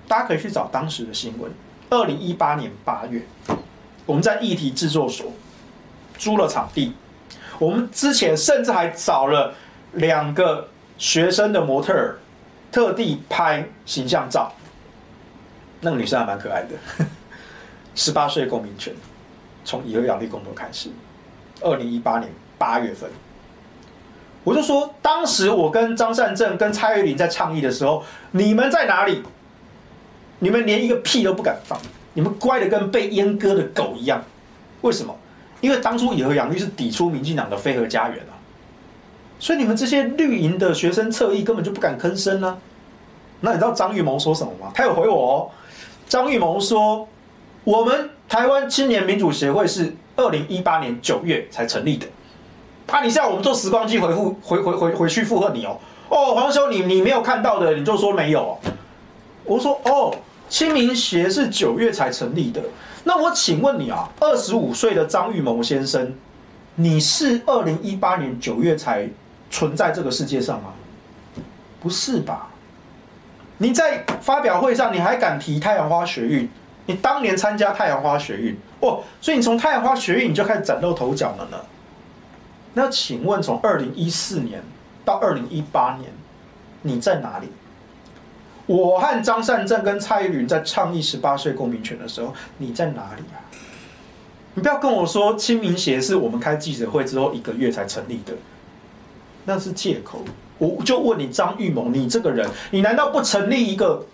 [0.08, 1.50] 大家可以去找当时的新闻。
[1.88, 3.22] 二零一八年八月，
[4.10, 5.32] 我们在议题制作所
[6.18, 6.92] 租了场地，
[7.60, 9.54] 我们之前甚至还找了
[9.92, 10.66] 两个
[10.98, 12.18] 学生的模特儿，
[12.72, 14.52] 特地拍形象照。
[15.82, 17.06] 那个女生还蛮可爱的。
[17.94, 18.92] 十八岁公民权
[19.64, 20.90] 从以核养力工作开始，
[21.60, 23.08] 二零一八年八月份。
[24.42, 29.22] 我就说，当时我跟张善政、跟蔡玉玲在倡议的时候，你们在哪里？
[30.40, 31.78] 你们连一个屁都不敢放，
[32.20, 34.22] 你们乖的跟被阉割的狗一样。
[34.82, 35.16] 为什么？
[35.62, 38.36] 因为当初以和养绿是抵出民进党的非核家园啊，
[39.38, 42.58] 所以你们这些绿营的学生侧翼根本就不敢吭声呢。
[43.40, 44.70] 那你知道张玉谋说什么吗？
[44.74, 45.50] 他有回我哦。
[46.06, 47.08] 张玉谋说，
[47.64, 52.06] 我们台湾青年民主协会是二零一八年九月才成立的。
[52.86, 53.02] 啊！
[53.02, 55.78] 你是要我们做时光机回复回回回回去附和你哦？
[56.10, 58.58] 哦，黄兄，你你没有看到的，你就说没有。
[59.44, 60.14] 我说哦，
[60.50, 62.60] 清明协是九月才成立的。
[63.04, 66.12] 那我请问你啊，二十五岁的张玉谋先生，
[66.74, 69.08] 你是二零一八年九月才
[69.50, 70.74] 存在这个世界上吗？
[71.80, 72.48] 不是吧？
[73.58, 76.50] 你在发表会上你还敢提太阳花学运？
[76.86, 81.58] 你当年参加太阳花学运哦，所以你从太阳花学运你就开始崭露头角了呢？
[82.74, 84.62] 那请问，从二零一四年
[85.04, 86.10] 到二零一八年，
[86.82, 87.48] 你在哪里？
[88.70, 93.42] 我和张善政跟蔡依林在倡议十八岁公民权的时候，你在哪里啊？
[94.54, 98.32] 你不要跟我说青民协是我们开记者会之后一个月才成立的，
[99.44, 100.22] 那是借口。
[100.58, 104.06] 我就问你张玉谋，你这个人，你难道不成立一个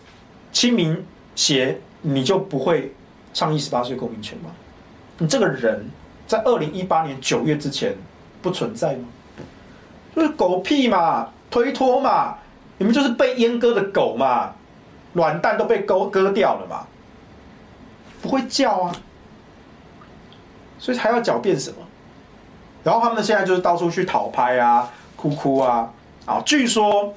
[0.52, 2.94] 青民协，你就不会
[3.34, 4.50] 倡议十八岁公民权吗？
[5.18, 5.90] 你这个人，
[6.26, 7.94] 在二零一八年九月之前。
[8.42, 9.08] 不存在吗？
[10.14, 12.36] 就是狗屁嘛，推脱嘛，
[12.78, 14.52] 你们就是被阉割的狗嘛，
[15.14, 16.86] 卵蛋都被割割掉了嘛，
[18.22, 18.96] 不会叫啊，
[20.78, 21.76] 所以还要狡辩什么？
[22.84, 25.90] 然后他们现在就是到处去讨拍啊，哭哭啊，
[26.24, 27.14] 啊，据说，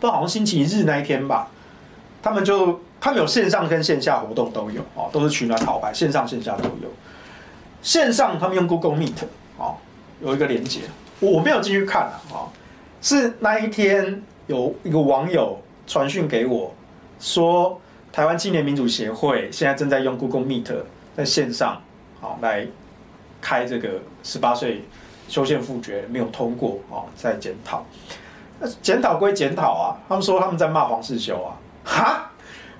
[0.00, 1.48] 不好像星期日那一天吧，
[2.22, 6.90] 他们就他们有线上跟线下活动都有哦，都是取暖讨拍，线上线下都有。
[7.82, 9.12] 线上他们用 Google Meet
[9.58, 9.76] 哦，
[10.20, 10.80] 有一个连接，
[11.20, 12.48] 我没有进去看啊，
[13.00, 16.74] 是那一天有一个网友传讯给我，
[17.18, 17.80] 说
[18.12, 20.74] 台湾青年民主协会现在正在用 Google Meet
[21.16, 21.80] 在线上
[22.20, 22.66] 好来
[23.40, 23.88] 开这个
[24.22, 24.84] 十八岁
[25.28, 27.84] 修宪复决没有通过哦，在检讨。
[28.60, 32.30] 那检讨归检讨啊，他们说他们在骂黄世修啊，哈，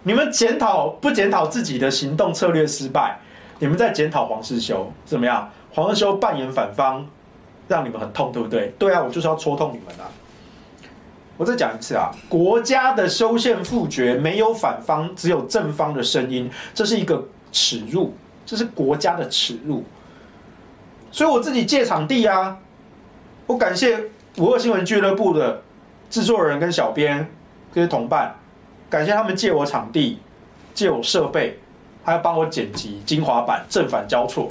[0.03, 3.19] 你们检讨不检讨自己的行动策略失败，
[3.59, 5.51] 你们在检讨黄世修怎么样？
[5.73, 7.05] 黄世修扮演反方，
[7.67, 8.73] 让你们很痛，对不对？
[8.79, 10.07] 对啊，我就是要戳痛你们啊！
[11.37, 18.15] 我再讲一次啊，国家的修宪复决没有反方，只有正方的声音，这是一个耻辱，
[18.47, 19.83] 这是国家的耻辱。
[21.11, 22.57] 所以我自己借场地啊，
[23.47, 23.99] 我感谢
[24.39, 25.63] 五二新闻俱乐部的
[26.09, 27.29] 制作人跟小编
[27.73, 28.37] 这些同伴，
[28.89, 30.21] 感谢他们借我场地，
[30.73, 31.59] 借我设备，
[32.05, 34.49] 还要帮我剪辑精华版正反交错，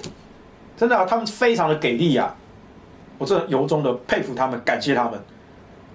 [0.75, 2.35] 真的啊，他们非常的给力啊，
[3.17, 5.17] 我这由衷的佩服他们，感谢他们。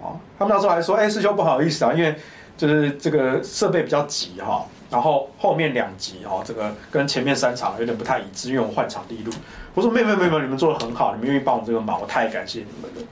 [0.00, 2.14] 哦，他们那时候还说，哎，师兄不好意思啊，因为
[2.56, 9.32] 就是这个设备比较急哈，然后后面两集哦，这个跟前面三场有点不太一致，因为我换场地录。
[9.74, 13.08] 我说没有没有没有，你们做的很好，你们愿意帮我这个忙，我太感谢你们了。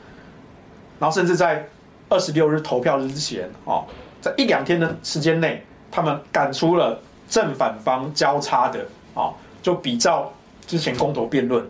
[0.99, 1.69] 然后甚至在
[2.09, 3.85] 二十六日投票日之前，哦，
[4.21, 10.33] 在一两天的时间内，他们赶出了正反方交叉的，哦，就比照
[10.67, 11.63] 之前公投辩论，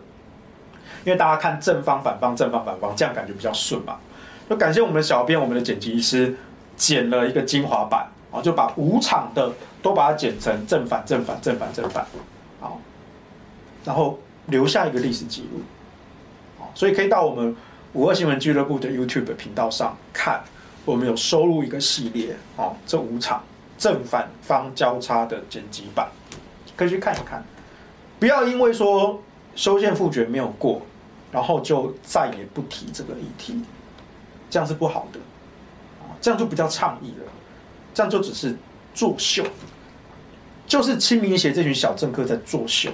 [1.03, 3.97] 因为大家看正方反方正方反方，这样感觉比较顺嘛。
[4.49, 6.35] 就感谢我们的小编，我们的剪辑师
[6.75, 12.05] 剪了一个精华版，啊，就把五场的都把它剪成正反正反正反正反，
[12.59, 12.79] 好，
[13.83, 14.19] 然后。
[14.49, 15.59] 留下一个历史记录，
[16.73, 17.53] 所以可以到我们
[17.91, 20.41] 五二新闻俱乐部的 YouTube 频道上看，
[20.85, 23.43] 我们有收录一个系列，哦，这五场
[23.77, 26.07] 正反方交叉的剪辑版，
[26.77, 27.43] 可以去看一看。
[28.21, 29.21] 不要因为说
[29.53, 30.81] 修宪复决没有过，
[31.29, 33.61] 然后就再也不提这个议题，
[34.49, 35.19] 这样是不好的，
[36.21, 37.31] 这样就不叫倡议了，
[37.93, 38.55] 这样就只是
[38.93, 39.43] 作秀，
[40.65, 42.89] 就是青民协这群小政客在作秀。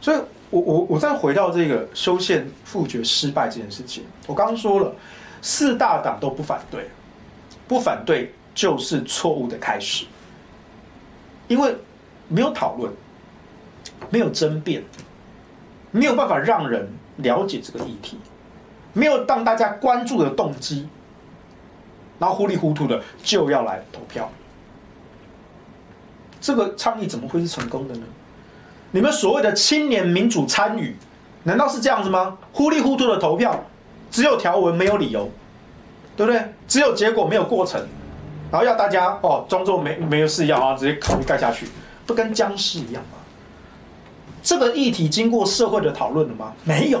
[0.00, 0.16] 所以
[0.50, 4.92] 我，我我我再回到这个修宪复决失败这件事情，我刚刚说了，
[5.40, 6.90] 四大党都不反对，
[7.68, 10.04] 不反对就是错误的开始，
[11.46, 11.76] 因为
[12.26, 12.92] 没有讨论，
[14.10, 14.82] 没有争辩，
[15.92, 18.18] 没有办法让人了解这个议题，
[18.92, 20.88] 没有让大家关注的动机，
[22.18, 24.30] 然后糊里糊涂的就要来投票，
[26.40, 28.02] 这个倡议怎么会是成功的呢？
[28.90, 30.94] 你们所谓的青年民主参与，
[31.44, 32.36] 难道是这样子吗？
[32.52, 33.64] 糊里糊涂的投票，
[34.10, 35.30] 只有条文没有理由，
[36.16, 36.52] 对不对？
[36.68, 37.80] 只有结果没有过程，
[38.50, 41.66] 然后要大家哦装作没没有事要啊，直接考虑盖下去，
[42.06, 43.18] 不跟僵尸一样吗？
[44.42, 46.52] 这个议题经过社会的讨论了吗？
[46.64, 47.00] 没有。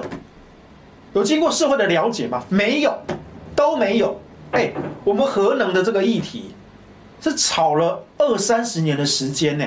[1.14, 2.42] 有经过社会的了解吗？
[2.48, 2.96] 没有，
[3.54, 4.20] 都没有。
[4.52, 4.72] 哎，
[5.04, 6.54] 我们核能的这个议题，
[7.20, 9.66] 是吵了二三十年的时间呢。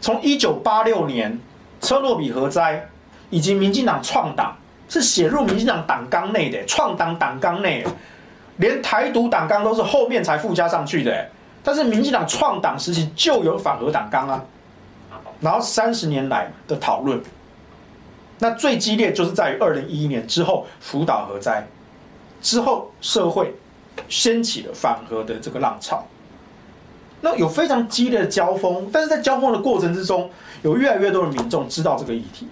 [0.00, 1.38] 从一九八六年
[1.80, 2.88] 车诺比核灾，
[3.28, 4.56] 以及民进党创党，
[4.88, 7.84] 是写入民进党党纲内的，创党党纲内，
[8.56, 11.28] 连台独党纲都是后面才附加上去的。
[11.62, 14.42] 但是民进党创党时期就有反核党纲啊，
[15.40, 17.20] 然后三十年来的讨论，
[18.40, 21.66] 那最激烈就是在于二零一一年之后福岛核灾
[22.42, 23.54] 之后，社会
[24.08, 26.04] 掀起了反核的这个浪潮。
[27.20, 30.30] 那有非常激烈的交锋，但是在交锋的过程之中，
[30.62, 32.48] 有越来越多的民众知道这个议题，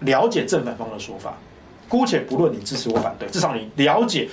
[0.00, 1.34] 了解正反方的说法。
[1.88, 4.28] 姑且不论你支持或反对，至少你了解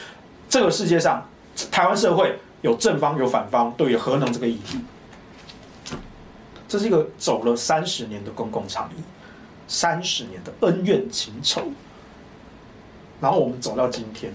[0.50, 1.26] 这个世界上
[1.72, 4.80] 台湾社会有正方有反方对于核能这个议题。
[6.68, 9.02] 这是一个走了三十年的公共倡议，
[9.68, 11.64] 三十年的恩怨情仇，
[13.20, 14.34] 然后我们走到今天，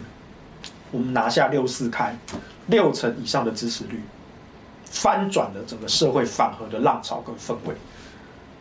[0.91, 2.16] 我们拿下六四开
[2.66, 4.03] 六成以上的支持率。
[4.85, 7.74] 翻转了整个社会反核的浪潮跟氛围，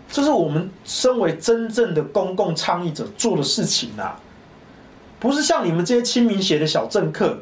[0.09, 4.17] 这是我们身为真正的公共倡议者做的事情啊，
[5.19, 7.39] 不是像你们这些亲民协的小政客，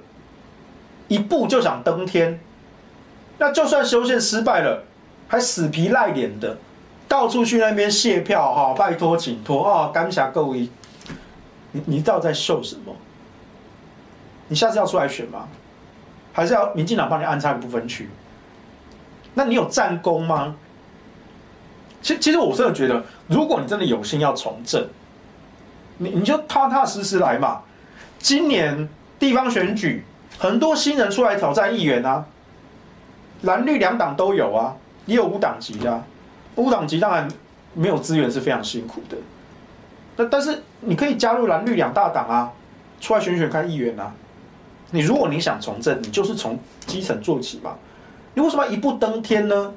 [1.07, 2.39] 一步就想登天，
[3.38, 4.84] 那就算修宪失败了，
[5.27, 6.57] 还死皮赖脸的
[7.10, 10.70] 到处去那边谢票哈，拜托请托啊，感谢各位，
[11.72, 12.95] 你你到底在秀什么？
[14.47, 15.47] 你下次要出来选吗？
[16.32, 18.07] 还是要民进党帮你安插一个不分区？
[19.34, 20.55] 那你有战功吗？
[22.01, 24.88] 其，其实我真的觉得，如果你真的有心要从政，
[25.97, 27.64] 你你就踏踏实实来嘛。
[28.20, 28.88] 今年
[29.18, 30.05] 地方选举，
[30.38, 32.26] 很多新人出来挑战议员啊，
[33.41, 34.76] 蓝绿两党都有啊，
[35.07, 36.03] 也有无党籍的啊。
[36.60, 37.28] 无党籍当然
[37.74, 39.18] 没有资源是非常辛苦的，
[40.16, 42.51] 但但是你可以加入蓝绿两大党啊，
[42.99, 44.12] 出来选选看议员啊。
[44.91, 46.57] 你如果你想从政，你就是从
[46.88, 47.76] 基层做起嘛。
[48.34, 49.72] 你为什么一步登天呢？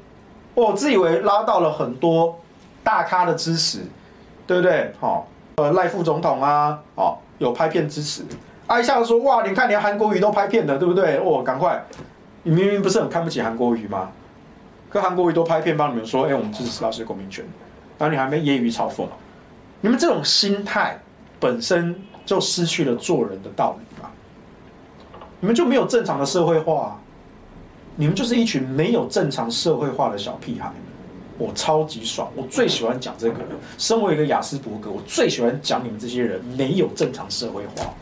[0.55, 2.39] 我自以为拉到了很多
[2.83, 3.81] 大咖的支持，
[4.47, 4.93] 对不对？
[4.99, 5.27] 好，
[5.57, 8.25] 呃，赖副总统啊，哦，有拍片支持。
[8.67, 11.19] 啊，一下子说哇，你看连韩国瑜都拍片了，对不对？
[11.19, 11.83] 哦，赶快，
[12.45, 14.11] 你明明不是很看不起韩国瑜吗？
[14.93, 17.43] 可韩国瑜都拍片帮你们说，哎，我们支持老师的公民权，
[17.99, 19.07] 然后你还没揶揄嘲讽，
[19.81, 21.01] 你们这种心态
[21.41, 24.11] 本身就失去了做人的道理嘛。
[25.41, 27.01] 你们就没有正常的社会化，
[27.97, 30.71] 你们就是一群没有正常社会化的小屁孩。
[31.39, 33.37] 我超级爽，我最喜欢讲这个。
[33.79, 37.95] 身为一个雅斯伯格，我最喜欢讲你们这些人没有正常社会化。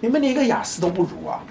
[0.00, 1.44] 你们连一个雅思都不如啊！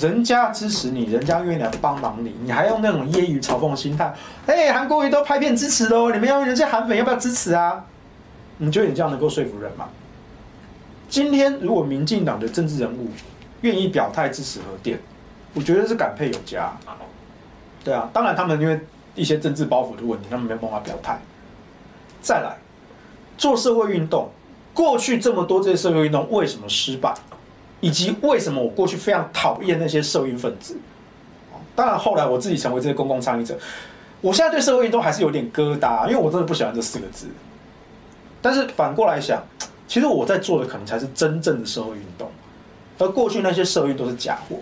[0.00, 4.14] 人家支持你，人家愿意来帮忙你，你还用那种揶揄嘲讽心态？
[4.46, 7.84] 哎，韩国瑜都拍片支持的哦，你们要人家韩粉要不要支持啊？
[8.58, 9.88] 你觉得你这样能够说服人吗？
[11.08, 13.08] 今天如果民进党的政治人物
[13.62, 15.00] 愿意表态支持核电，
[15.54, 16.70] 我觉得是感佩有加。
[17.82, 18.78] 对啊，当然他们因为
[19.14, 21.18] 一些政治包袱的问题，他们没有办法表态。
[22.20, 22.58] 再来
[23.36, 24.28] 做社会运动。
[24.74, 27.12] 过去这么多这些社会运动为什么失败，
[27.80, 30.76] 以及为什么我过去非常讨厌那些社运分子？
[31.74, 33.56] 当然后来我自己成为这些公共倡议者，
[34.20, 37.28] 我现在对社会运动还是有点疙瘩，因为我真的不喜欢这四个字。
[38.42, 39.42] 但是反过来想，
[39.86, 42.30] 其实我在做的可能才是真正的社会运动，
[42.98, 44.56] 而过去那些社运都是假货。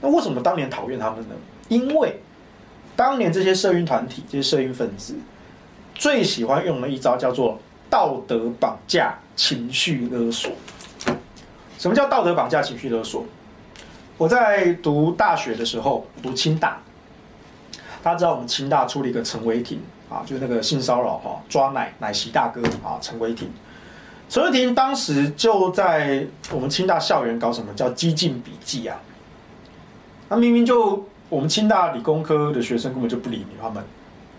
[0.00, 1.34] 那为什么当年讨厌他们呢？
[1.68, 2.20] 因为
[2.96, 5.14] 当年这些社运团体、这些社运分子
[5.94, 7.58] 最喜欢用的一招叫做。
[7.90, 10.52] 道德绑架、情绪勒索。
[11.78, 13.24] 什么叫道德绑架、情绪勒索？
[14.16, 16.80] 我在读大学的时候，读清大，
[18.02, 23.48] 大家知道我们清大出了一个陈伟霆啊，就是那个性骚扰哈抓奶奶昔大哥啊，陈伟霆。
[24.28, 29.00] 陈伟霆当时就在我们清大校园搞什么叫激进笔记啊？
[30.28, 33.82] 那明明就我们清大理工科的学生根本就不理你他们，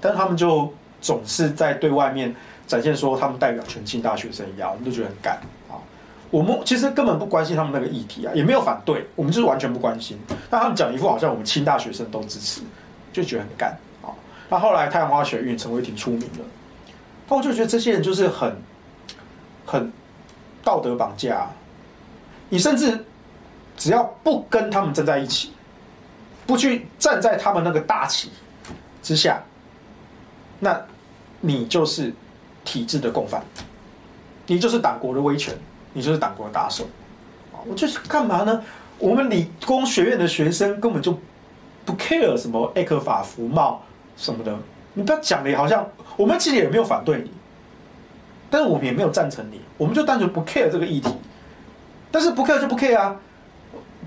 [0.01, 2.35] 但他们就总是在对外面。
[2.67, 5.39] 展现说他们代表全清大学生一样，我们都觉得很干。
[6.31, 10.17] 我们其实根本不关心他们那个议题啊，也没有反对，我们就是完全不关心。
[10.49, 12.61] 但他们讲一副好像我们清大学生都支持，
[13.11, 14.13] 就觉得很干啊。
[14.49, 16.45] 那后来太阳花学运陈为挺出名了，
[17.27, 18.55] 那我就觉得这些人就是很
[19.65, 19.91] 很
[20.63, 21.49] 道德绑架。
[22.49, 23.05] 你甚至
[23.77, 25.53] 只要不跟他们站在一起，
[26.45, 28.29] 不去站在他们那个大旗
[29.01, 29.41] 之下，
[30.59, 30.79] 那
[31.41, 32.13] 你就是。
[32.65, 33.41] 体制的共犯，
[34.45, 35.57] 你就是党国的威权，
[35.99, 36.85] 你就是党国的打手，
[37.67, 38.63] 我就是干嘛呢？
[38.97, 41.19] 我们理工学院的学生根本就
[41.83, 43.81] 不 care 什么艾克法服贸
[44.15, 44.55] 什么的，
[44.93, 45.85] 你不要讲的好像
[46.15, 47.29] 我们其实也没有反对你，
[48.49, 51.09] 但是我们也没有赞成你，我们就单纯不 care 这个议题，
[52.09, 53.17] 但是不 care 就不 care 啊，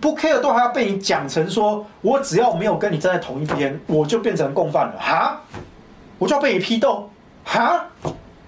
[0.01, 4.99] 不 care 都还要被你讲成说我只要没有跟你站在同一边，我就变成共犯了。
[4.99, 5.43] 哈，
[6.17, 7.11] 我就要被你批斗。
[7.45, 7.85] 哈。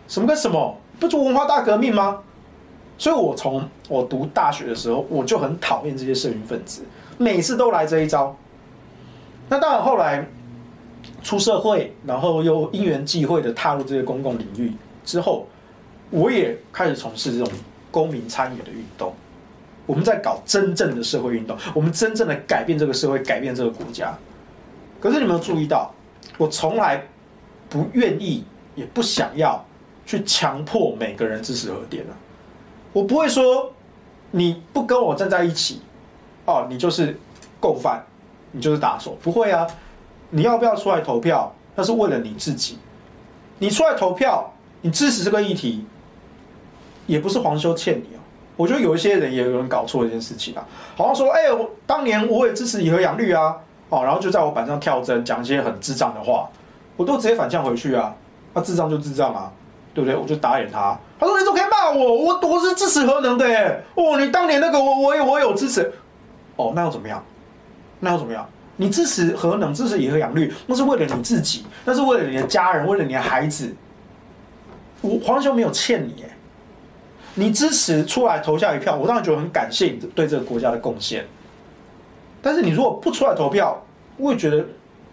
[0.09, 0.79] 什么跟什么？
[0.99, 2.21] 不就文化大革命吗？
[2.97, 6.83] 所以，我从我读大学的时候，我就很讨厌这些社运分子，
[7.19, 8.35] 每次都来这一招。
[9.49, 10.27] 那当然，后来
[11.23, 14.73] 出社会，然后又因缘际会的踏入这些公共领域
[15.05, 15.47] 之后，
[16.11, 17.53] 我也开始从事这种
[17.91, 19.13] 公民参与的运动。
[19.87, 24.17] 我们在搞真正的社会运动，我们真正的改变这个社会，改变这个国家。
[25.01, 25.93] 可是，你有没有注意到，
[26.39, 27.05] 我从来
[27.69, 28.45] 不愿意，
[28.77, 29.63] 也不想要。
[30.07, 32.13] 去强迫每个人支持核电啊！
[32.95, 33.73] 我不会说
[34.31, 35.83] 你不跟我站在一起，
[36.47, 37.21] 哦，你就是
[37.61, 38.03] 共犯，
[38.53, 39.67] 你就是打手，不会啊！
[40.31, 41.53] 你要不要出来投票？
[41.75, 42.79] 那是为了你自己。
[43.59, 45.85] 你出来投票，你支持这个议题，
[47.07, 48.23] 也不是黄修欠你啊！
[48.57, 50.65] 我觉得有一些人也有人搞错一件事情啊，
[50.97, 53.57] 好像说，哎，我当年我也支持以和养绿啊，
[53.89, 56.49] 哦，然后就在我板上跳针，讲一些很智障的话，
[56.97, 58.15] 我都直接反呛回去啊！
[58.55, 59.53] 那智障就智障啊！
[59.95, 60.17] 对不对？
[60.17, 60.99] 我就打脸他。
[61.21, 62.25] 他说：“你怎么可以骂我？
[62.25, 63.83] 我我是支持核能的耶！
[63.95, 65.91] 哦，你当年那个我我有我有支持。
[66.57, 67.25] 哦，那又怎么样？
[68.01, 68.47] 那又怎么样？
[68.77, 73.73] 你支持核能，支持以核养绿，那是为了你自己，那是为了你的家人，为了你的孩子。
[75.01, 76.29] 我黄修没有欠你耶。
[77.35, 81.25] 你支持出来投下一票，我当然觉得很感谢你对这个国家的贡献。
[82.43, 83.81] 但是你如果不出来投票，
[84.17, 84.65] 我也觉得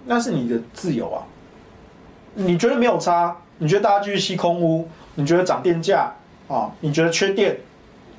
[0.06, 1.24] 那是你的自由啊。
[2.34, 4.90] 你觉得没有差？”你觉得大家继续吸空污？
[5.14, 6.12] 你觉得涨电价
[6.48, 6.72] 啊？
[6.80, 7.56] 你觉得缺电，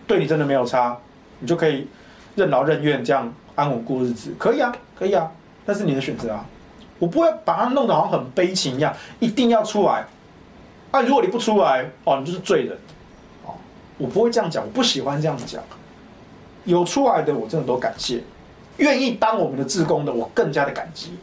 [0.07, 0.97] 对你真的没有差？
[1.41, 1.89] 你就可以
[2.37, 5.29] 任劳任怨这样安稳过日子，可以啊，可以啊。
[5.67, 6.47] 那是你的选择啊，
[7.01, 10.07] 我不会把它弄得好像很悲情一样，一定要出来。
[10.93, 12.79] 啊，如果你不出来，哦，你就是罪人，
[13.45, 13.55] 哦，
[13.99, 15.61] 我不会这样讲，我不喜欢这样讲。
[16.65, 18.21] 有出来的，我真的都感谢；
[18.77, 21.19] 愿意当我们的志工的，我更加的感激。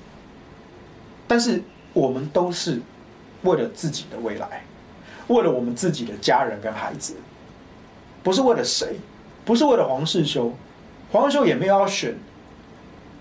[1.25, 1.63] 但是
[1.93, 2.81] 我们都是
[3.43, 4.63] 为了自己的未来，
[5.27, 7.15] 为了我们自己的家人跟孩子，
[8.23, 8.99] 不是为了谁，
[9.45, 10.51] 不是为了黄世修，
[11.11, 12.17] 黄世修也没有要选，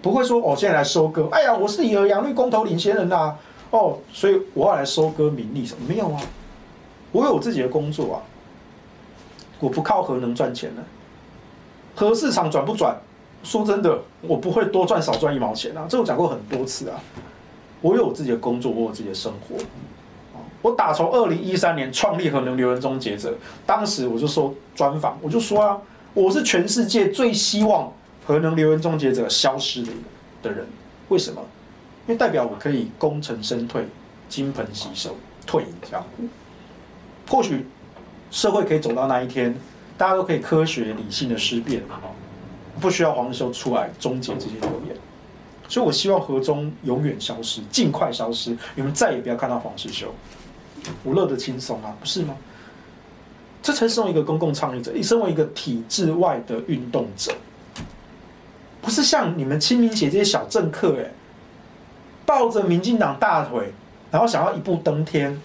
[0.02, 3.36] 不会说哦，现在来收割，哎呀，我是以儿养女公投领先人呐、
[3.70, 5.86] 哦，所以我要来收割名利什么？
[5.88, 6.20] 没有啊。
[7.12, 8.18] 我有我自己的工作啊，
[9.60, 10.82] 我不靠核能赚钱呢，
[11.94, 12.96] 核市场转不转？
[13.44, 17.00] 说真的，我不会多赚少赚一毛钱啊，这我讲过很多次啊。
[17.80, 19.54] 我有我自己的工作，我有自己的生活。
[20.60, 25.78] 我打从二零一三年创立核能留言终结者，当时我就说专访，我就说啊，
[26.14, 27.92] 我是全世界最希望
[28.26, 29.92] 核能留言终结者消失的
[30.42, 30.66] 的人。
[31.08, 31.40] 为什么？
[32.06, 33.86] 因为代表我可以功成身退，
[34.28, 35.14] 金盆洗手，
[35.46, 36.24] 退隐江湖。
[37.28, 37.66] 或许
[38.30, 39.54] 社会可以走到那一天，
[39.96, 41.82] 大家都可以科学理性的思辨，
[42.80, 44.96] 不需要黄世修出来终结这些留言。
[45.68, 50.12] 所以我希望核中永远消失，尽快消失，你们再也不要看到黄世修。
[51.04, 52.36] 我乐得轻松啊，不是吗？
[53.62, 57.32] 这才是一个公共倡议者，你身为一个体制外的运动者，
[58.80, 61.10] 不是像你们亲民协这些小政客，哎，
[62.24, 63.72] 抱着民进党大腿，
[64.10, 65.38] 然后想要一步登天。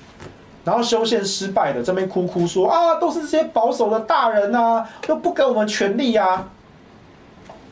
[0.63, 6.47] 然后修宪失败的这边哭哭说啊，都是这些保守的大人啊，都不给我们权利啊。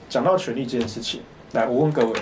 [0.10, 1.22] 讲到权利这件事情，
[1.54, 2.14] 来，我问各位，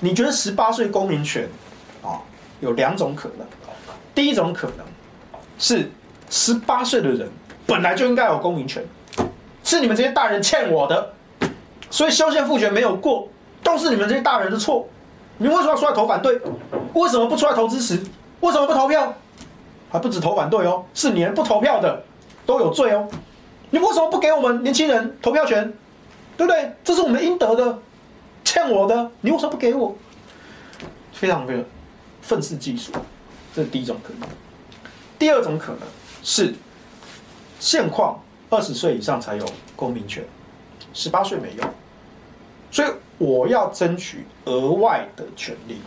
[0.00, 1.48] 你觉得十八岁公民权
[2.02, 2.18] 啊，
[2.58, 3.46] 有两种可能？
[4.14, 4.86] 第一种可能
[5.58, 5.90] 是
[6.30, 7.28] 十八岁的人
[7.66, 8.84] 本来就应该有公民权，
[9.64, 11.12] 是你们这些大人欠我的，
[11.90, 13.28] 所以修宪复权没有过，
[13.62, 14.88] 都是你们这些大人的错。
[15.38, 16.40] 你为什么要出来投反对？
[16.92, 18.00] 为什么不出来投支持？
[18.40, 19.12] 为什么不投票？
[19.90, 22.02] 还不止投反对哦，是连不投票的
[22.46, 23.08] 都有罪哦。
[23.70, 25.72] 你为什么不给我们年轻人投票权？
[26.36, 26.72] 对不对？
[26.84, 27.78] 这是我们应得的，
[28.44, 29.96] 欠我的，你为什么不给我？
[31.12, 31.64] 非常非常
[32.20, 32.92] 愤世嫉俗，
[33.54, 34.28] 这是第一种可能。
[35.18, 35.82] 第二种可能
[36.22, 36.54] 是
[37.60, 39.46] 现况二十岁以上才有
[39.76, 40.24] 公民权，
[40.92, 41.64] 十八岁没有，
[42.70, 42.88] 所以
[43.18, 45.78] 我要争取额外的权利。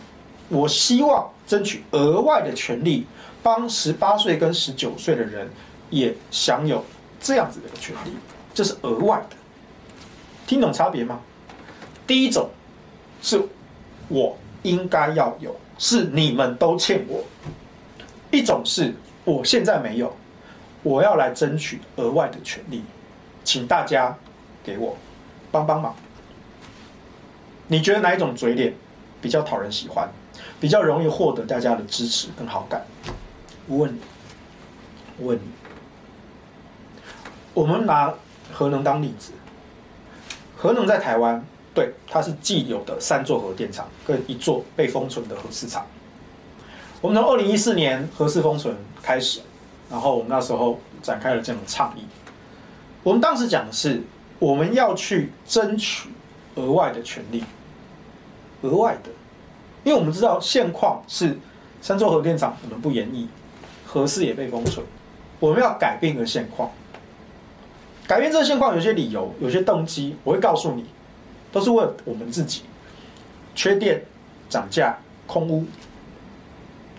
[0.48, 3.06] 我希望争取额外的权利，
[3.42, 5.50] 帮十八岁跟十九岁的人
[5.90, 6.82] 也享有
[7.20, 8.12] 这样子的权利，
[8.54, 9.36] 这是额外的。
[10.46, 11.20] 听懂差别吗？
[12.06, 12.48] 第一种
[13.20, 13.38] 是
[14.08, 17.20] 我应该要有，是你们都欠我；
[18.30, 20.14] 一种是我现在没有，
[20.82, 22.82] 我要来争取额外的权利，
[23.44, 24.16] 请大家
[24.62, 24.96] 给我
[25.50, 25.94] 帮帮忙。
[27.68, 28.74] 你觉得哪一种嘴脸
[29.20, 30.08] 比较讨人喜欢？
[30.60, 32.84] 比较容易获得大家的支持跟好感。
[33.66, 34.00] 我问你，
[35.18, 35.42] 我问你，
[37.54, 38.12] 我们拿
[38.52, 39.32] 核能当例子，
[40.56, 45.86] 核能在台湾，对，它是既有的三座核电厂跟一座被封存的核四厂。
[47.00, 49.40] 我们从二零一四年核四封存开始，
[49.88, 52.02] 然后我们那时候展开了这样的倡议。
[53.04, 54.02] 我们当时讲的是，
[54.40, 56.08] 我们要去争取
[56.56, 57.44] 额外的权利，
[58.62, 59.10] 额外的。
[59.84, 61.38] 因为我们知道现况是
[61.80, 63.28] 三座核电厂我们不延役，
[63.86, 64.84] 核四也被封存，
[65.38, 66.68] 我们要改变一个现况。
[68.08, 70.84] 改变这个现况有些理由，有些动机，我会告诉你，
[71.52, 72.62] 都是为我们自己。
[73.54, 74.02] 缺电、
[74.48, 75.64] 涨价、空屋，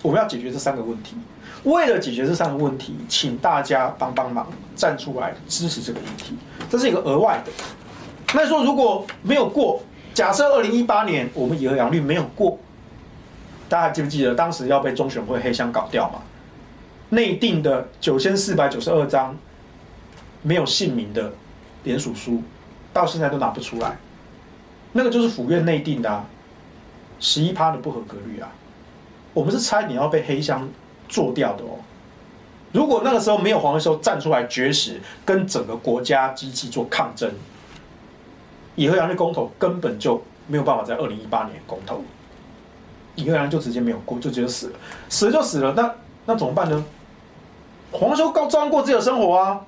[0.01, 1.15] 我们要解决这三个问题。
[1.63, 6.35] 为了解决这三个问题，请大家帮帮忙，站出来支持这个议题。
[6.69, 7.51] 这是一个额外的。
[8.33, 9.81] 那说如果没有过，
[10.13, 12.57] 假设二零一八年我们以核养绿没有过。
[13.67, 16.21] 大家记不记得当时要被中选会黑箱搞掉嘛？
[17.09, 19.35] 内定的九千四百九十二张
[20.41, 21.33] 没有姓名的
[21.83, 22.41] 联署书，
[22.93, 23.97] 到现在都拿不出来。
[24.93, 26.25] 那个就是府院内定的啊，
[27.19, 28.49] 十一趴的不合格率啊。
[29.33, 30.67] 我们是猜你要被黑箱
[31.07, 31.79] 做掉的哦。
[32.71, 37.31] 如果那个时候没有黄世修站出来绝食，跟整个国家机器做抗争，
[38.75, 42.03] 以核养绿公投根本就没有办法在二零一八年公投。
[43.15, 44.73] 一个人就直接没有过，就直接死了，
[45.09, 45.93] 死了就死了，那
[46.25, 46.85] 那怎么办呢？
[47.91, 49.61] 黄修高照样过自己的生活啊，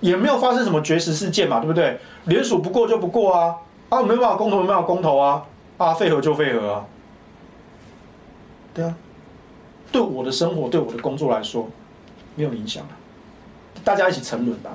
[0.00, 1.98] 也没有发生什么绝食事件嘛，对不对？
[2.26, 3.56] 联署不过就不过啊，
[3.88, 5.42] 啊没办法公投没办法公投啊，
[5.76, 6.84] 啊废核就废核啊，
[8.74, 8.94] 对啊，
[9.92, 11.68] 对我的生活对我的工作来说
[12.34, 12.92] 没有影响啊，
[13.84, 14.70] 大家一起沉沦吧，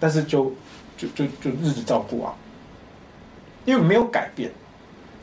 [0.00, 0.50] 但是就
[0.96, 2.34] 就就就日子照过啊，
[3.66, 4.50] 因为没有改变。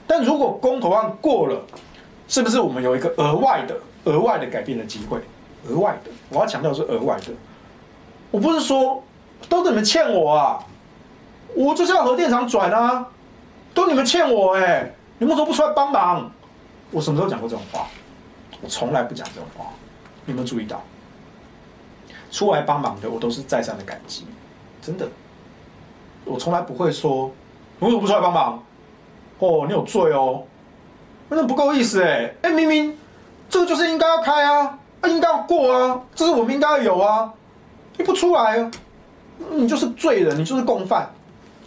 [0.05, 1.59] 但如果公投案过了，
[2.27, 3.75] 是不是我们有一个额外的、
[4.05, 5.19] 额外的改变的机会？
[5.67, 7.33] 额外的，我要强调是额外的。
[8.31, 9.03] 我不是说
[9.49, 10.59] 都是你们欠我啊，
[11.55, 13.07] 我就是要核电厂转啊，
[13.73, 16.31] 都你们欠我哎、你们怎么不出来帮忙？
[16.91, 17.87] 我什么时候讲过这种话？
[18.61, 19.65] 我从来不讲这种话。
[20.25, 20.81] 你有没有注意到？
[22.29, 24.25] 出来帮忙的，我都是再三的感激，
[24.81, 25.07] 真的。
[26.25, 27.31] 我从来不会说，
[27.79, 28.61] 为什么不出来帮忙？
[29.39, 30.43] 哦，你有罪哦，
[31.29, 32.97] 那不够意思哎哎，明明
[33.49, 37.31] 这个就是应该要开啊，啊应该要过啊，这是我们应该要有啊，
[37.97, 38.69] 你不出来，
[39.51, 41.09] 你就是罪人，你就是共犯。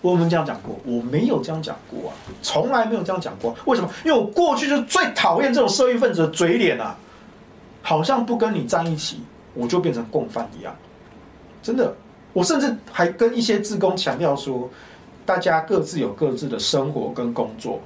[0.02, 3.54] 我们这样讲过，我没有这样讲过啊，从来没有这样讲过。
[3.66, 3.90] 为什么？
[4.04, 6.96] 因为我过去就最讨厌这种社会分子的嘴脸啊，
[7.82, 9.20] 好像不跟你站一起，
[9.54, 10.74] 我就变成共犯一样，
[11.62, 11.94] 真的。
[12.32, 14.70] 我甚至还跟一些志工强调说，
[15.26, 17.80] 大家各自有各自的生活跟工作，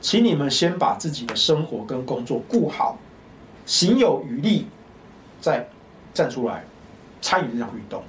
[0.00, 2.96] 请你们先把自己的生活跟工作顾好，
[3.66, 4.66] 行有余力，
[5.38, 5.68] 再
[6.14, 6.64] 站出来
[7.20, 8.02] 参与这场运动。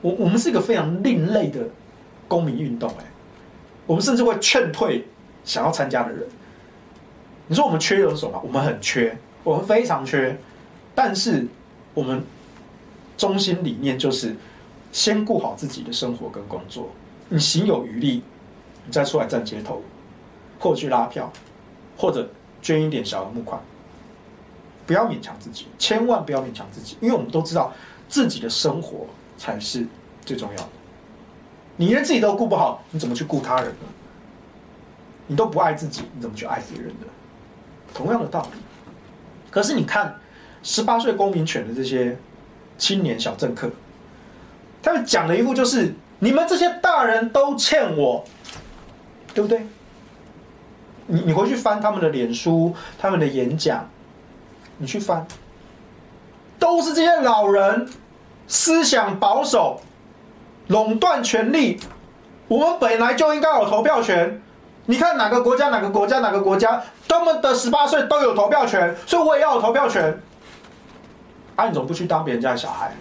[0.00, 1.68] 我我们是一个非常另类的
[2.32, 3.04] 公民运动，哎，
[3.86, 5.06] 我们甚至会劝退
[5.44, 6.26] 想要参加的人。
[7.48, 8.40] 你说我们缺人手吗？
[8.42, 10.38] 我们很缺，我们非常缺，
[10.94, 11.46] 但是
[11.92, 12.24] 我们
[13.18, 14.34] 中心理念就是。
[14.94, 16.90] 先顾好自己的生活跟工作，
[17.30, 18.22] 你行有余力，
[18.84, 19.82] 你再出来站街头，
[20.60, 21.32] 或去拉票，
[21.96, 22.28] 或者
[22.60, 23.58] 捐一点小额募款，
[24.86, 27.72] 不要勉强自己，千万不要勉强自己，因为我们都知道
[28.06, 29.06] 自己的生活
[29.38, 29.86] 才是
[30.26, 30.68] 最重要的。
[31.76, 33.86] 你连自己都顾不好，你怎么去顾他人呢？
[35.26, 37.06] 你都不爱自己，你怎么去爱别人呢？
[37.94, 38.58] 同样的道理。
[39.50, 40.18] 可是你看，
[40.62, 42.16] 十八岁公民权的这些
[42.76, 43.70] 青年小政客。
[44.82, 48.24] 他们讲的一副就是你们这些大人都欠我，
[49.32, 49.66] 对不对？
[51.06, 53.88] 你你回去翻他们的脸书、他们的演讲，
[54.78, 55.26] 你去翻，
[56.58, 57.88] 都是这些老人
[58.48, 59.80] 思想保守、
[60.72, 61.78] 垄断权利。
[62.48, 64.42] 我们本来就应该有投票权。
[64.86, 70.20] 你看哪个国家、哪个国家、哪个国家，他们的十八岁都有投票权，所以我也要有投票权。
[71.54, 72.92] 啊，你怎么不去当别人家的小孩？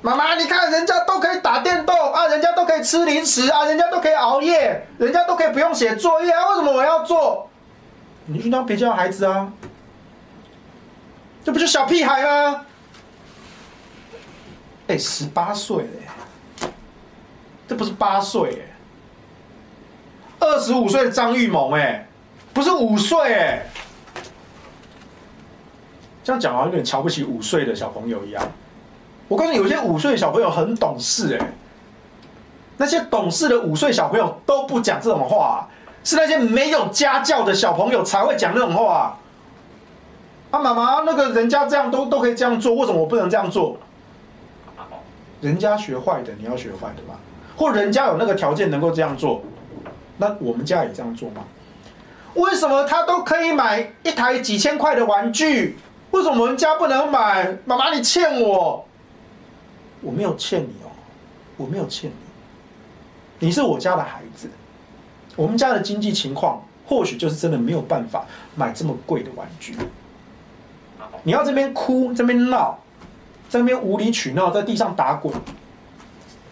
[0.00, 7.48] 妈妈，你看人家都可以打电动啊，人家都可以吃零食啊，人家都可以熬夜，人家都可以不用写作业啊，为什么我要做？
[8.26, 9.52] 你去当别家的孩子啊，
[11.44, 12.64] 这不就小屁孩吗？
[14.88, 16.01] 哎，十八岁嘞，
[17.72, 18.62] 这不是八岁哎，
[20.40, 22.06] 二十五岁的张玉萌哎，
[22.52, 23.62] 不是五岁哎，
[26.22, 28.46] 这样讲好像有点瞧不起五岁的小朋友一样。
[29.26, 31.52] 我告诉你，有些五岁的小朋友很懂事哎，
[32.76, 35.66] 那些懂事的五岁小朋友都不讲这种话，
[36.04, 39.16] 是那些没有家教的小朋友才会讲那种话。
[40.50, 43.78] 啊，妈妈，那个人家这样都都可以这样做，为什么我不能这样做？
[45.40, 47.18] 人家学坏的，你要学坏的吗？
[47.62, 49.40] 或人家有那个条件能够这样做，
[50.16, 51.44] 那我们家也这样做吗？
[52.34, 55.76] 为什么他都可以买一台几千块的玩具，
[56.10, 57.56] 为什么我们家不能买？
[57.64, 58.84] 妈妈，你欠我。
[60.00, 60.90] 我没有欠你哦，
[61.56, 62.10] 我没有欠
[63.38, 64.50] 你，你是我家的孩子，
[65.36, 69.76] 我们家的经济情况或许就是真的没有办法买这么贵的玩具。
[71.22, 72.80] 你要这边哭，这边闹，
[73.48, 75.32] 在那边无理取闹，在地上打滚，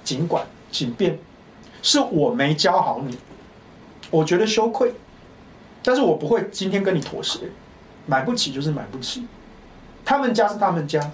[0.04, 1.18] 尽管，请便，
[1.82, 3.18] 是我没教好你，
[4.10, 4.94] 我觉得羞愧，
[5.82, 7.40] 但是我不会今天跟你妥协，
[8.06, 9.26] 买不起就是买不起，
[10.04, 11.10] 他们家是他们家，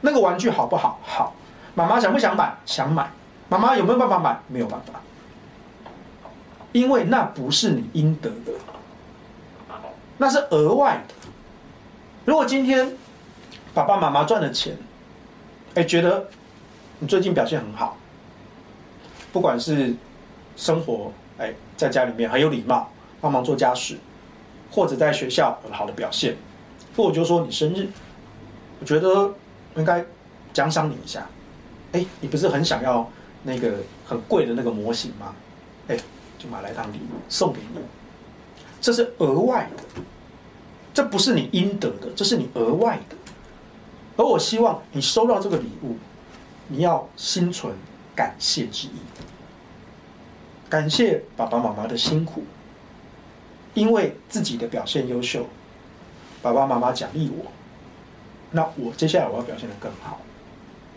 [0.00, 0.98] 那个玩具好不好？
[1.04, 1.34] 好。
[1.74, 2.56] 妈妈想不想买？
[2.64, 3.10] 想买。
[3.50, 4.40] 妈妈有没有办法买？
[4.48, 5.00] 没有办法，
[6.72, 8.52] 因为那不是你应得的，
[10.16, 11.14] 那是额外的。
[12.24, 12.96] 如果今天
[13.74, 14.76] 爸爸妈妈赚了钱，
[15.74, 16.28] 哎，觉得
[16.98, 17.98] 你最近表现很好，
[19.36, 19.94] 不管是
[20.56, 22.88] 生活，哎，在家里面很有礼貌，
[23.20, 23.98] 帮忙做家事，
[24.70, 26.34] 或者在学校有好的表现，
[26.96, 27.86] 或者就说你生日，
[28.80, 29.30] 我觉得
[29.76, 30.02] 应该
[30.54, 31.26] 奖赏你一下。
[31.92, 33.06] 哎，你不是很想要
[33.42, 33.74] 那个
[34.06, 35.34] 很贵的那个模型吗？
[35.88, 35.98] 哎，
[36.38, 37.80] 就买来当礼物送给你，
[38.80, 39.82] 这是额外的，
[40.94, 43.16] 这不是你应得的，这是你额外的。
[44.16, 45.98] 而我希望你收到这个礼物，
[46.68, 47.74] 你要心存
[48.16, 48.92] 感谢之意，
[50.68, 52.42] 感谢爸爸妈妈的辛苦，
[53.74, 55.46] 因为自己的表现优秀，
[56.42, 57.44] 爸爸妈妈奖励我，
[58.50, 60.18] 那我接下来我要表现得更好。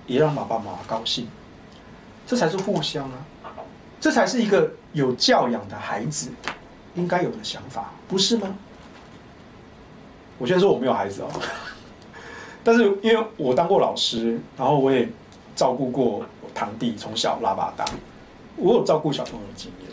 [0.08, 1.28] 也让爸爸妈妈高兴，
[2.26, 3.54] 这才是互相啊，
[4.00, 6.32] 这才是一个有教养的孩子
[6.96, 8.56] 应该有的想法，不是吗？
[10.40, 11.30] 我先说我没有孩子哦，
[12.64, 15.08] 但是因为我当过老师，然后我也
[15.56, 17.86] 照顾过堂弟从小拉拔大，
[18.56, 19.90] 我有照顾小朋友的经验，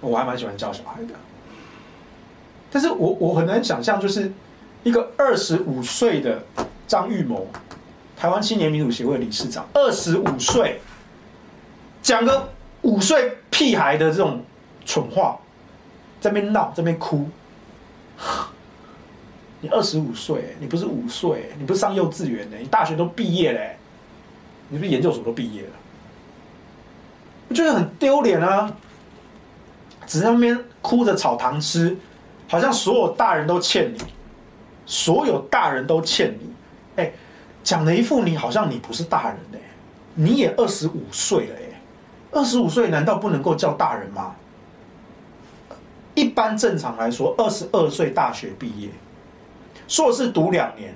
[0.00, 1.14] 我还蛮喜欢教小孩的。
[2.70, 4.32] 但是我我很难想象，就是
[4.82, 6.42] 一个二十五岁的
[6.86, 7.46] 张玉谋，
[8.16, 10.80] 台湾青年民主协会理事长，二十五岁，
[12.02, 12.50] 讲个
[12.82, 14.42] 五岁屁孩的这种
[14.84, 15.38] 蠢话，
[16.20, 17.28] 在边闹，在边哭。
[19.60, 23.60] 你二十五岁，你不是五岁，你不是上幼稚园的，你大学都毕业了，
[24.68, 25.70] 你不是研究所都毕业了，
[27.48, 28.72] 我觉得很丢脸啊！
[30.06, 31.96] 只在那边哭着炒糖吃。
[32.50, 33.98] 好像所有大人都欠你，
[34.86, 36.50] 所有大人都欠你，
[36.96, 37.12] 哎，
[37.62, 39.58] 讲了一副你好像你不是大人嘞，
[40.14, 41.80] 你也二十五岁了哎，
[42.32, 44.34] 二十五岁难道不能够叫大人吗？
[46.14, 48.88] 一般正常来说，二十二岁大学毕业，
[49.86, 50.94] 硕士读两年，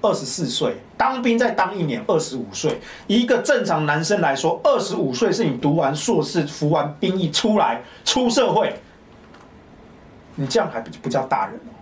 [0.00, 2.80] 二十四岁，当兵再当一年，二十五岁。
[3.06, 8.74] 一个正常男生来说，二十五岁是你读完硕士、服完兵役出来出社会。
[10.36, 11.74] 你这样还不不叫大人哦？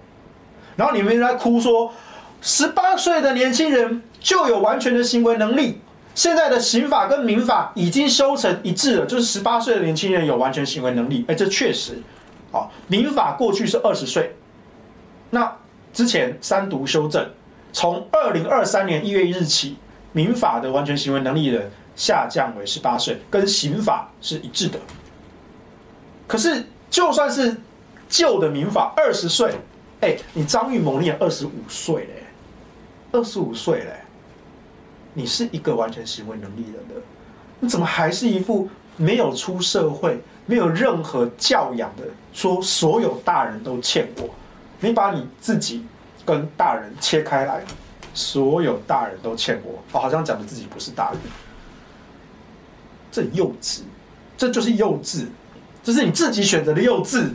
[0.76, 1.92] 然后你们在哭说，
[2.40, 5.80] 十八岁的年轻人就有完全的行为能力。
[6.14, 11.22] 现在的刑法跟民法已经修成一致了，就是十八岁的年轻人有完全行为能力。
[11.28, 12.02] 哎，这确实，
[12.52, 14.34] 哦，民法过去是二十岁，
[15.28, 15.54] 那
[15.92, 17.28] 之前三读修正，
[17.72, 19.76] 从二零二三年一月一日起，
[20.12, 24.78] 民法的完全行为能力人下降为十八岁，跟刑法是一致的。
[26.26, 27.56] 可是就算是。
[28.08, 29.52] 旧的民法二十岁，
[30.00, 32.22] 哎，你张玉谋你也二十五岁嘞，
[33.10, 33.96] 二十五岁嘞，
[35.12, 36.94] 你是一个完全行为能力人的，
[37.58, 44.30] 你怎么还是一副没有出社会、没有任何教养的，说所有大人都欠我？
[44.78, 45.84] 你把你自己
[46.26, 47.62] 跟大人切开来，
[48.12, 51.20] 所有大人都欠我，哦，好像讲的自己不是大人，
[53.10, 53.80] 这幼稚，
[54.36, 55.26] 这就是幼稚，
[55.82, 57.30] 这是你自己选择的幼稚。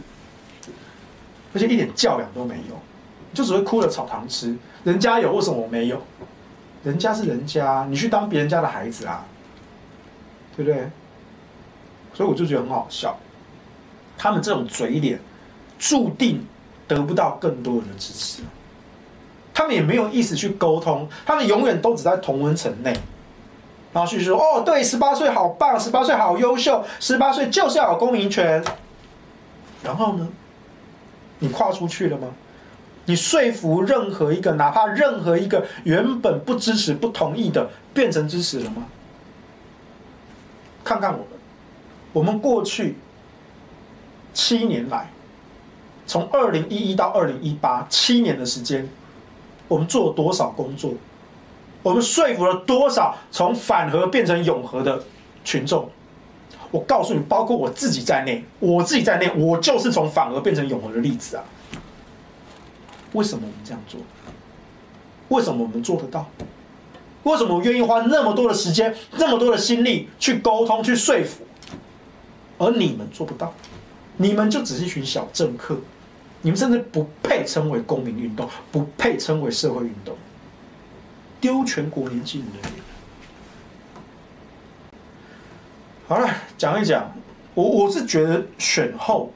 [1.54, 2.80] 而且一点教养都没有，
[3.34, 4.56] 就只会哭着炒糖吃。
[4.86, 6.02] 人家有，为什么我没有？
[6.84, 9.26] 人家是人家，你去当别人家的孩子啊，
[10.56, 10.90] 对不对？
[12.14, 13.18] 所以我就觉得很好笑。
[14.18, 15.20] 他们这种嘴脸，
[15.78, 16.46] 注定
[16.88, 18.44] 得不到更多人的支持。
[19.62, 22.92] 他们也没有意思去沟通，他们永远都只在同温层内，
[23.94, 28.64] 然后去说：“哦，对，十八岁好棒，十八岁好优秀，十八岁就是要有公民权。”
[29.86, 30.28] 然后呢？
[31.38, 32.28] 你跨出去了吗？
[33.06, 38.88] 你说服任何一个，哪怕任何一个原本不支持、不同意的，变成支持了吗？
[40.84, 41.28] 看看我们，
[42.14, 42.98] 我们过去
[44.34, 45.12] 七年来，
[46.08, 48.90] 从二零一一到二零一八七年的时间，
[49.72, 50.92] 我们做了多少工作？
[51.82, 55.02] 我们说服了多少从反核变成永核的
[55.46, 55.90] 群众？
[56.72, 61.44] 我告诉你，包括我自己在内，我自己在内，我就是从反核变成永核的例子啊！
[63.14, 64.02] 为什么我们这样做？
[65.30, 66.30] 为什么我们做得到？
[67.24, 71.46] 为什么我愿意花那么多的时间、那么多的心力去沟通、去说服，
[72.58, 73.54] 而你们做不到？
[74.18, 75.78] 你们就只是一群小政客，
[76.42, 80.16] 你们甚至不配称为公民运动，不配称为社会运动，
[81.40, 82.82] 丢全国年轻人的脸。
[86.08, 87.10] 好了，讲一讲，
[87.54, 89.32] 我我是觉得选后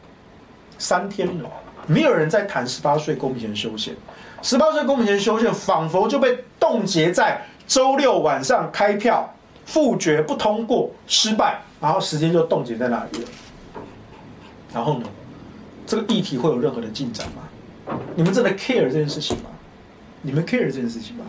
[0.77, 1.49] 三天了，
[1.87, 3.95] 没有人在谈十八岁公民权修宪，
[4.41, 9.33] 十八岁公民权修宪仿佛就被冻结在周六晚上开票
[9.65, 13.29] 复决不通过失败，然后时间就冻结在那里了。
[14.73, 15.07] 然后呢，
[15.85, 17.97] 这个议题会有任何的进展吗？
[18.15, 19.49] 你们真的 care 这件事情吗？
[20.21, 21.25] 你们 care 这件事情吗？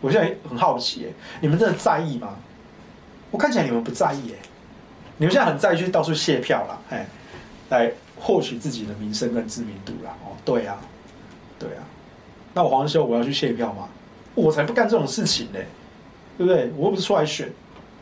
[0.00, 2.36] 我现在很好奇，欸，你们真的在意吗？
[3.30, 4.38] 我看起来你们不在意，欸，
[5.18, 7.06] 你们现在很在意去到处卸票了，哎，
[7.70, 10.14] 来获取自己的名声跟知名度啦。
[10.24, 10.76] 哦，对啊，
[11.58, 11.84] 对啊，
[12.52, 13.88] 那我黄修我要去卸票吗？
[14.34, 15.60] 我才不干这种事情呢，
[16.36, 16.70] 对不对？
[16.76, 17.50] 我又不是出来选，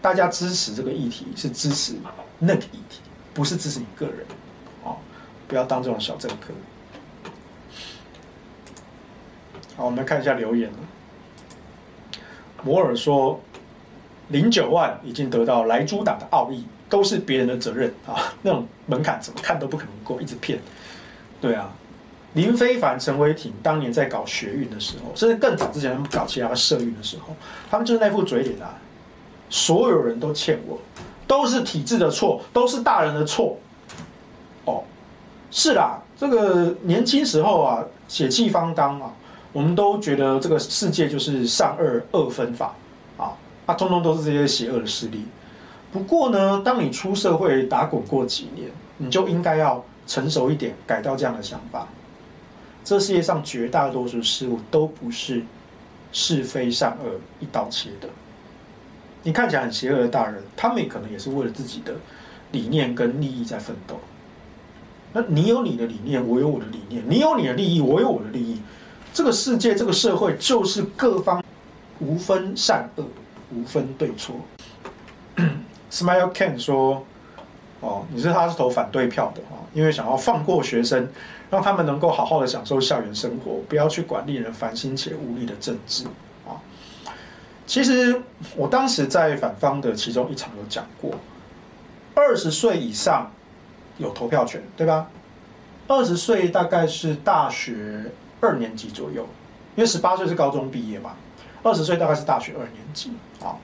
[0.00, 1.94] 大家支持这个议题是支持
[2.38, 3.00] 那个议题，
[3.34, 4.26] 不是支持你个人，
[5.46, 6.52] 不要当这种小政客。
[9.76, 10.70] 好，我们来看一下留言。
[12.62, 13.40] 摩尔说，
[14.28, 16.66] 零九万已经得到莱猪党的奥义。
[16.92, 18.34] 都是别人的责任啊！
[18.42, 20.60] 那种门槛怎么看都不可能过，一直骗。
[21.40, 21.72] 对啊，
[22.34, 27.34] 林非凡、陈伟霆当年在搞学运的时候，甚至更早之前搞其他社运的时候，
[27.70, 28.74] 他们就是那副嘴脸啊！
[29.48, 30.78] 所有人都欠我，
[31.26, 33.56] 都是体制的错，都是大人的错。
[35.54, 39.12] 是啦，这个年轻时候啊，血气方刚啊，
[39.52, 42.74] 我们都觉得这个世界就是善恶二分法
[43.18, 43.36] 啊，
[43.66, 45.26] 啊，通通都是这些邪恶的势力。
[45.92, 51.86] 不过呢，当你出社会打滚过几年，你就应该要成熟一点，改掉这样的想法。
[52.82, 55.42] 这世界上绝大多数事物都不是
[56.12, 58.08] 是非善恶一刀切的。
[59.22, 61.94] 你看起来很邪恶的大人，他们也可能也是为了自己的
[62.52, 64.00] 理念跟利益在奋斗。
[65.14, 68.58] 那你有你的理念，我有我的理念；你有你的利益，我有我的利益。
[69.12, 71.44] 这个世界，这个社会，就是各方
[71.98, 73.04] 无分善恶，
[73.54, 74.36] 无分对错。
[75.92, 77.04] Smile Ken 说
[77.80, 81.06] ：“哦，你是他是投反对票的啊，因为想要放过学生，
[81.50, 86.04] 让他们能够好好的享受校园生活，不要去管令人烦心且无力的政治
[86.46, 86.56] 啊。
[87.66, 88.22] 其实
[88.56, 91.10] 我当时在反方的其中一场有讲过，
[92.14, 93.30] 二十岁以上。”
[93.98, 95.08] 有投票权，对吧？
[95.88, 98.04] 二十岁大概是大学
[98.40, 99.26] 二年级左右，
[99.74, 101.10] 因为十八岁是高中毕业嘛。
[101.62, 103.54] 二十岁大概是大学二年级啊。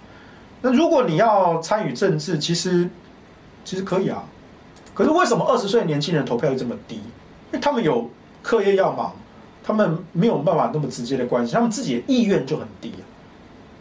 [0.61, 2.89] 那如果你要参与政治，其实
[3.65, 4.25] 其实可以啊。
[4.95, 6.97] 可是为什么二十岁年轻人投票率这么低？
[6.97, 8.11] 因为他们有
[8.43, 9.15] 课业要忙，
[9.63, 12.93] 他们没有办法那么直接的关系，他们自己的意愿就很低。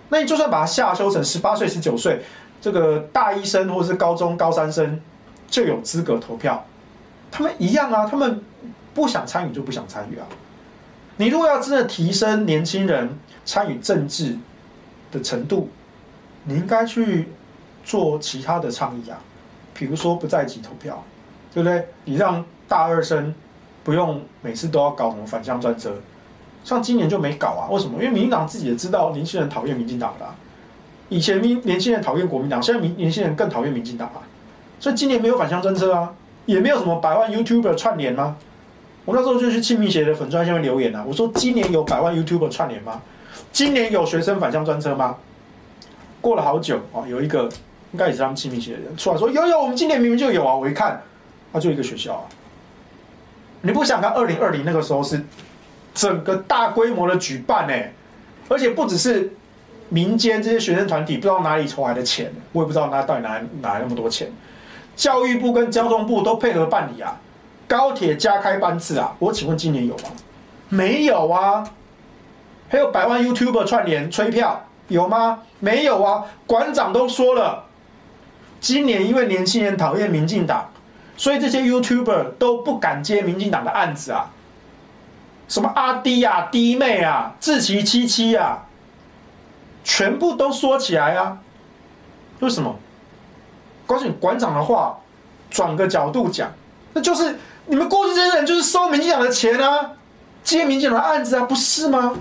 [0.09, 2.21] 那你就算把它下修成十八岁、十九岁，
[2.61, 5.01] 这个大一生或者是高中高三生。
[5.47, 6.65] 就有资格投票，
[7.31, 8.41] 他们一样啊，他们
[8.93, 10.27] 不想参与就不想参与啊。
[11.17, 14.37] 你如果要真的提升年轻人参与政治
[15.11, 15.69] 的程度，
[16.43, 17.29] 你应该去
[17.83, 19.17] 做其他的倡议啊，
[19.73, 21.03] 比如说不在籍投票，
[21.53, 21.87] 对不对？
[22.05, 23.33] 你让大二生
[23.83, 25.95] 不用每次都要搞什么返乡专车，
[26.63, 27.71] 像今年就没搞啊？
[27.71, 27.93] 为什么？
[27.95, 30.25] 因为民进党自己也知道年轻人讨厌民进党的，
[31.09, 34.21] 以前民年轻人讨厌国民党，现在民年轻人更讨厌民进党啊。
[34.79, 36.13] 所以今年没有返乡专车啊，
[36.45, 38.37] 也没有什么百万 YouTuber 串联吗？
[39.05, 43.01] 我那时候就去庆明协的粉专下面留言啊，我说今年有百万 YouTuber 串联吗？
[43.51, 45.15] 今年有学生返乡专车吗？
[46.19, 47.49] 过了好久啊，有一个
[47.93, 51.01] 应该也是他们庆明协的人出来说有有，我们今年明明就有啊，我一看，
[51.53, 52.23] 他就一个学校啊。
[53.61, 55.23] 你不想看二零二零那个时候是
[55.93, 57.73] 整个大规模的举办呢、
[58.49, 59.33] 而且不只是
[59.89, 64.29] 民间这些学生团体不知道哪里筹来的钱，我也不知道他到底哪哪来那么多钱。
[64.97, 67.15] 教育部跟交通部都配合办理啊，
[67.67, 70.03] 高铁加开班次啊，我请问今年有吗？
[70.69, 71.63] 没有啊。
[72.67, 75.43] 还有百万 YouTuber 串联催票有吗？
[75.59, 76.25] 没有啊。
[76.45, 77.65] 馆长都说了，
[78.59, 80.71] 今年因为年轻人讨厌民进党，
[81.15, 84.31] 所以这些 YouTuber 都不敢接民进党的案子啊。
[85.47, 88.65] 什么阿弟啊、弟妹啊、志祺七七啊，
[89.83, 91.37] 全部都说起来啊。
[92.39, 92.75] 为什么？
[93.87, 94.99] 告诉你馆长的话，
[95.49, 96.51] 转个角度讲，
[96.93, 99.93] 那就是你们过去这些人就是收民进党的钱啊，
[100.43, 102.15] 接民进党的案子啊，不是吗？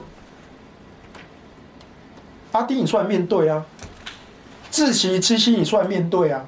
[2.53, 3.63] 阿丁，你出来面对啊！
[4.71, 6.45] 志祺七七，你出来面对啊！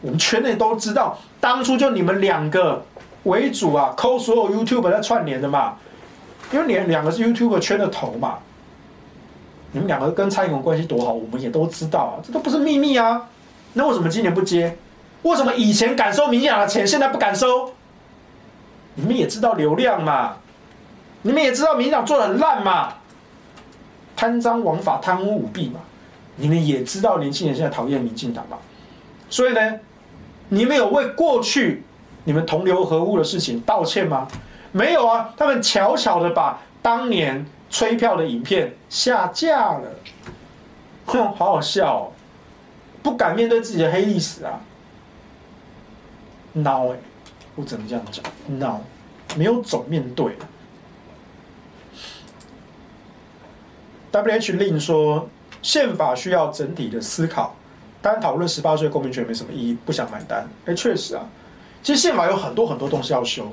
[0.00, 2.84] 我们圈内都知道，当初就你们两个
[3.24, 5.76] 为主啊，抠所有 YouTube 在串联的嘛，
[6.52, 8.38] 因为你们两个是 YouTube 圈的头嘛，
[9.72, 13.28] 你们两个跟蔡英文关系多好，我们也都知道啊，这都不是秘密啊。
[13.78, 14.76] 那为什么今年不接？
[15.22, 17.72] 为什么以前敢收民进党的钱，现在不敢收？
[18.94, 20.36] 你们也知道流量嘛，
[21.20, 22.94] 你们也知道民进党做的很烂嘛，
[24.16, 25.80] 贪赃枉法、贪污舞弊嘛，
[26.36, 28.56] 你们也知道年轻人现在讨厌民进党嘛，
[29.28, 29.74] 所以呢，
[30.48, 31.84] 你们有为过去
[32.24, 34.26] 你们同流合污的事情道歉吗？
[34.72, 39.82] 没有啊，他们悄悄的把当年催票的影片下架了，
[41.04, 42.15] 哼，好好笑哦。
[43.06, 44.58] 不敢面对自己的黑历史啊！
[46.56, 46.96] 孬哎，
[47.54, 48.24] 我只能这样讲，
[48.58, 48.78] 孬，
[49.36, 50.36] 没有总面对。
[54.10, 55.28] W H 令说，
[55.62, 57.54] 宪法需要整体的思考，
[58.02, 60.44] 单讨论十八岁公民权没什么意义，不想买单。
[60.64, 61.24] 哎，确实啊，
[61.84, 63.46] 其实宪法有很多很多东西要修，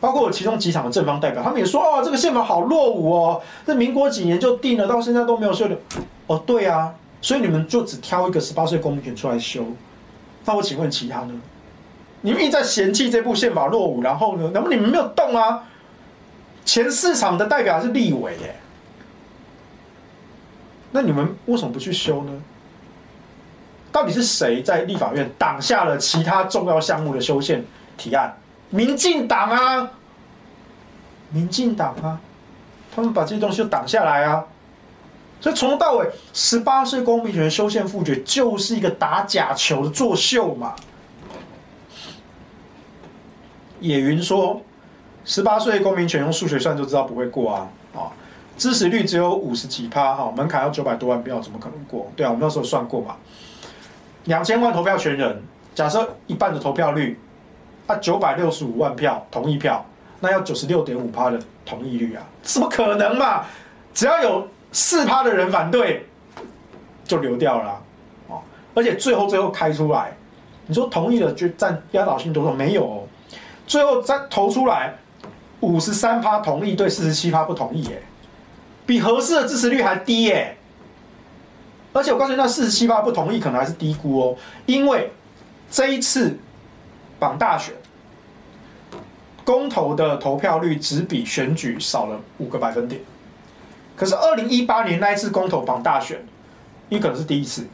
[0.00, 5.78] 包括我其中几场的正方代表，他们也说，哦，这个宪法好落伍哦，这民国几年就定了，到现在都没有修的。
[6.26, 6.92] 哦，对啊。
[7.22, 9.64] 所以你们就只挑一个十八岁公民权出来修，
[10.44, 11.32] 那我请问其他呢？
[12.20, 14.50] 你们一直在嫌弃这部宪法落伍，然后呢？
[14.52, 15.62] 那么你们没有动啊？
[16.64, 18.56] 前四场的代表还是立委耶，
[20.90, 22.32] 那你们为什么不去修呢？
[23.90, 27.64] 到底是谁在立法院挡下了其他重要项目的修宪
[27.96, 28.36] 提案？
[28.70, 29.90] 民进党啊，
[31.30, 32.18] 民进党啊，
[32.94, 34.44] 他们把这些东西就挡下来啊。
[35.42, 40.76] 所以从头到尾，十八岁公民权修宪复决就是一个打假球的作秀嘛。
[43.80, 44.62] 野云说，
[45.24, 48.06] 十八岁公民权用数学算就知道不会过啊，啊，
[48.56, 52.08] 支持率只有五十几趴哈，门槛要九百多万票，怎么可能过？
[52.14, 53.16] 对啊，我们那时候算过嘛，
[54.26, 55.42] 两千万投票权人，
[55.74, 57.18] 假设一半的投票率，
[57.88, 59.84] 啊，九百六十五万票同意票，
[60.20, 63.44] 那要九十六点五趴的同意率啊，怎么可能嘛？
[63.92, 66.06] 只要有四趴的人反对，
[67.04, 67.82] 就流掉了，
[68.28, 68.40] 哦，
[68.74, 70.16] 而且最后最后开出来，
[70.66, 72.84] 你说同意了就占压倒性多数没有。
[72.84, 73.02] 哦，
[73.66, 74.96] 最后再投出来
[75.60, 78.02] 五十三趴同意对四十七趴不同意，耶，
[78.86, 80.56] 比合适的支持率还低耶，
[81.92, 85.12] 而且我告诉你，那四十七趴不同意可能还是低估哦，因为
[85.70, 86.38] 这一次
[87.18, 87.74] 绑大选
[89.44, 93.00] 公投的投票率只比选举少了五个百分点。
[94.02, 96.18] 可是二零一八年那一次公投绑大选，
[96.88, 97.64] 因为可能是第一次，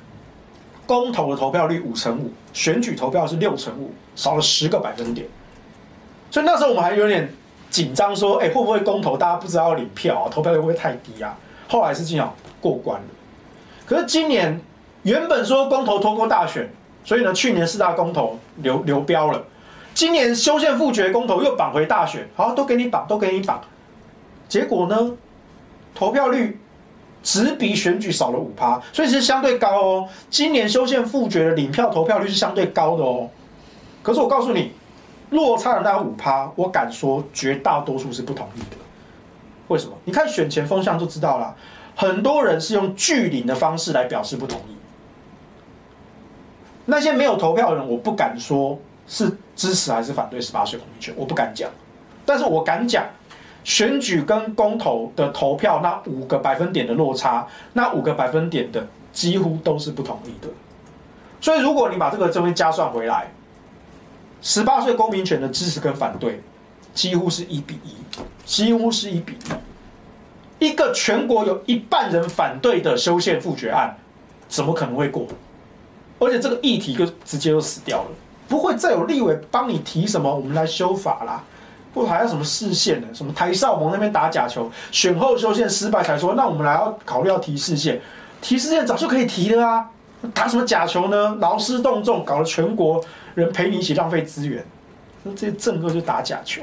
[0.86, 5.26] 公投的投票率五成五，选举投票是六成五，少了十个百分点。
[6.30, 7.32] 所以那时候我们还有点
[7.70, 11.34] 紧张，说，哎，会不会公投大家不知道要领票啊，投票率会不会太低啊？
[11.66, 13.06] 后来是这样过关了。
[13.86, 14.60] 可是今年
[15.04, 16.68] 原本说公投拖过大选，
[17.04, 19.42] 所以呢，去年四大公投流流标了，
[19.94, 23.62] 今年修宪复决公投又绑回大选，好，都给你绑，都给你绑，
[24.46, 25.12] 结果呢？
[25.94, 26.60] 投票率
[27.22, 30.08] 只比选举少了五趴，所以是相对高哦。
[30.30, 33.28] 今年修宪复决的领票投票率是相对高的哦。
[34.02, 34.72] 可是我告诉你，
[35.30, 38.76] 落差的那五趴，我敢说绝大多数是不同意的。
[39.66, 39.92] 为什么？
[40.04, 41.54] 你看选前风向就知道了，
[41.96, 44.76] 很多人是用拒领的方式来表示不同意。
[46.86, 51.68] 那些没有投票的人，我不敢说是支持还是反对十八岁公民权，我不敢讲。
[52.24, 53.04] 但是我敢讲。
[53.68, 60.48] 选举跟公投的投票那五个百分点的落差，那五个百分点的几乎都是不同意的。
[61.38, 63.30] 所以如果你把这个东西加算回来，
[64.40, 66.40] 十八岁公民权的支持跟反对
[66.94, 67.92] 几乎是一比一，
[68.46, 70.68] 几乎是一比一。
[70.70, 73.98] 一个全国有一半人反对的修宪复决案，
[74.48, 75.26] 怎么可能会过？
[76.18, 78.10] 而且这个议题就直接就死掉了，
[78.48, 81.44] 不会再有立委帮你提什么，我们来修法啦。
[81.92, 83.08] 不还要什么视线呢？
[83.12, 88.00] 什么台少盟那边打假球，选后修宪失败才说，那我们来要考虑要提视线，
[88.40, 89.90] 提视线早就可以提了啊！
[90.34, 91.36] 打什么假球呢？
[91.40, 93.02] 劳师动众，搞得全国
[93.34, 94.64] 人陪你一起浪费资源，
[95.22, 96.60] 那这些政客就打假球，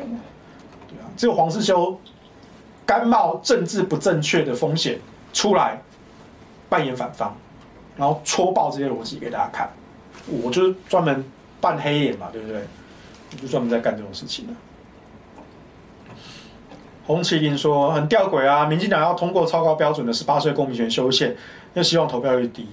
[0.87, 1.99] 对啊，只有黄世修
[2.85, 4.99] 甘冒政治不正确的风险
[5.33, 5.81] 出来
[6.69, 7.35] 扮演反方，
[7.97, 9.69] 然后戳爆这些逻辑给大家看，
[10.27, 11.23] 我就是专门
[11.59, 12.61] 扮黑脸嘛，对不对？
[13.31, 14.53] 我就专门在干这种事情的。
[17.07, 21.35] 红麒麟说很吊诡啊，民进党要通过超高标准的十八岁公民权修宪，
[21.75, 22.67] 又希望投票率低，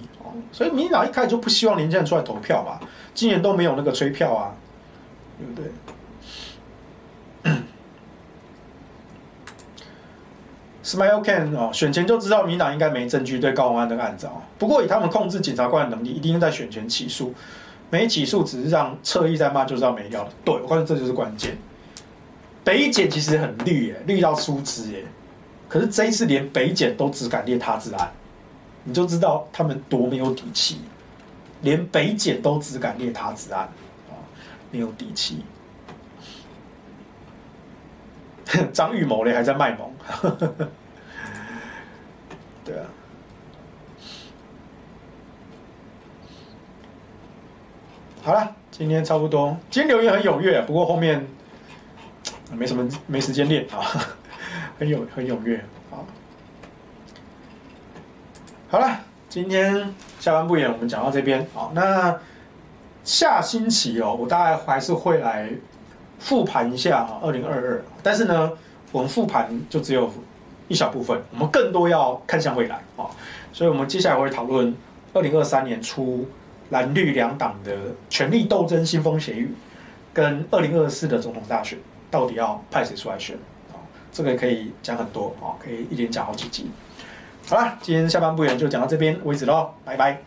[0.51, 2.79] 所以民进党一开始就不希望年轻人出来投票嘛，
[3.13, 4.55] 今年都没有那个催票啊，
[5.37, 7.53] 对不对？
[10.83, 14.27] Smile Can 哦，选前就知道民党应该没证据对高虹安的案子，
[14.57, 17.33] 不过以他们控制检察官的能力，一定在选前起诉，
[17.89, 21.55] 没起诉只是让侧翼在骂就知道没料了，对，我发现这就是关键。
[22.63, 25.03] 北检其实很绿耶，绿到出汁耶。
[25.67, 28.11] 可是这一次连北检都只敢列他治案，
[28.83, 30.79] 你就知道他们多没有底气。
[31.61, 33.61] 连北检都只敢列他治案，
[34.09, 34.13] 啊，
[34.71, 35.43] 没有底气。
[38.71, 39.91] 张玉谋嘞还在卖萌，
[42.63, 42.85] 对啊。
[48.21, 49.57] 好了，今天差不多。
[49.71, 51.27] 今天留言很踊跃，不过后面。
[52.57, 53.81] 没什么，没时间练啊，
[54.79, 55.57] 很有很踊跃
[55.91, 55.99] 啊。
[58.69, 58.99] 好了，
[59.29, 62.17] 今天下班不演，我们讲到这边好，那
[63.03, 65.49] 下星期哦，我大概还是会来
[66.19, 67.83] 复盘一下啊，二零二二。
[68.01, 68.51] 但是呢，
[68.91, 70.11] 我们复盘就只有
[70.67, 73.05] 一小部分，我们更多要看向未来啊。
[73.51, 74.75] 所以我们接下来会讨论
[75.13, 76.27] 二零二三年初
[76.69, 77.75] 蓝绿两党的
[78.09, 79.53] 权力斗争腥风血雨，
[80.13, 81.77] 跟二零二四的总统大选。
[82.13, 83.35] 到底要派谁出来选？
[83.71, 86.69] 啊，这个可以讲很多啊，可以一连讲好几集。
[87.47, 90.21] 好了，今天下半部演就讲到这边为止喽，拜拜。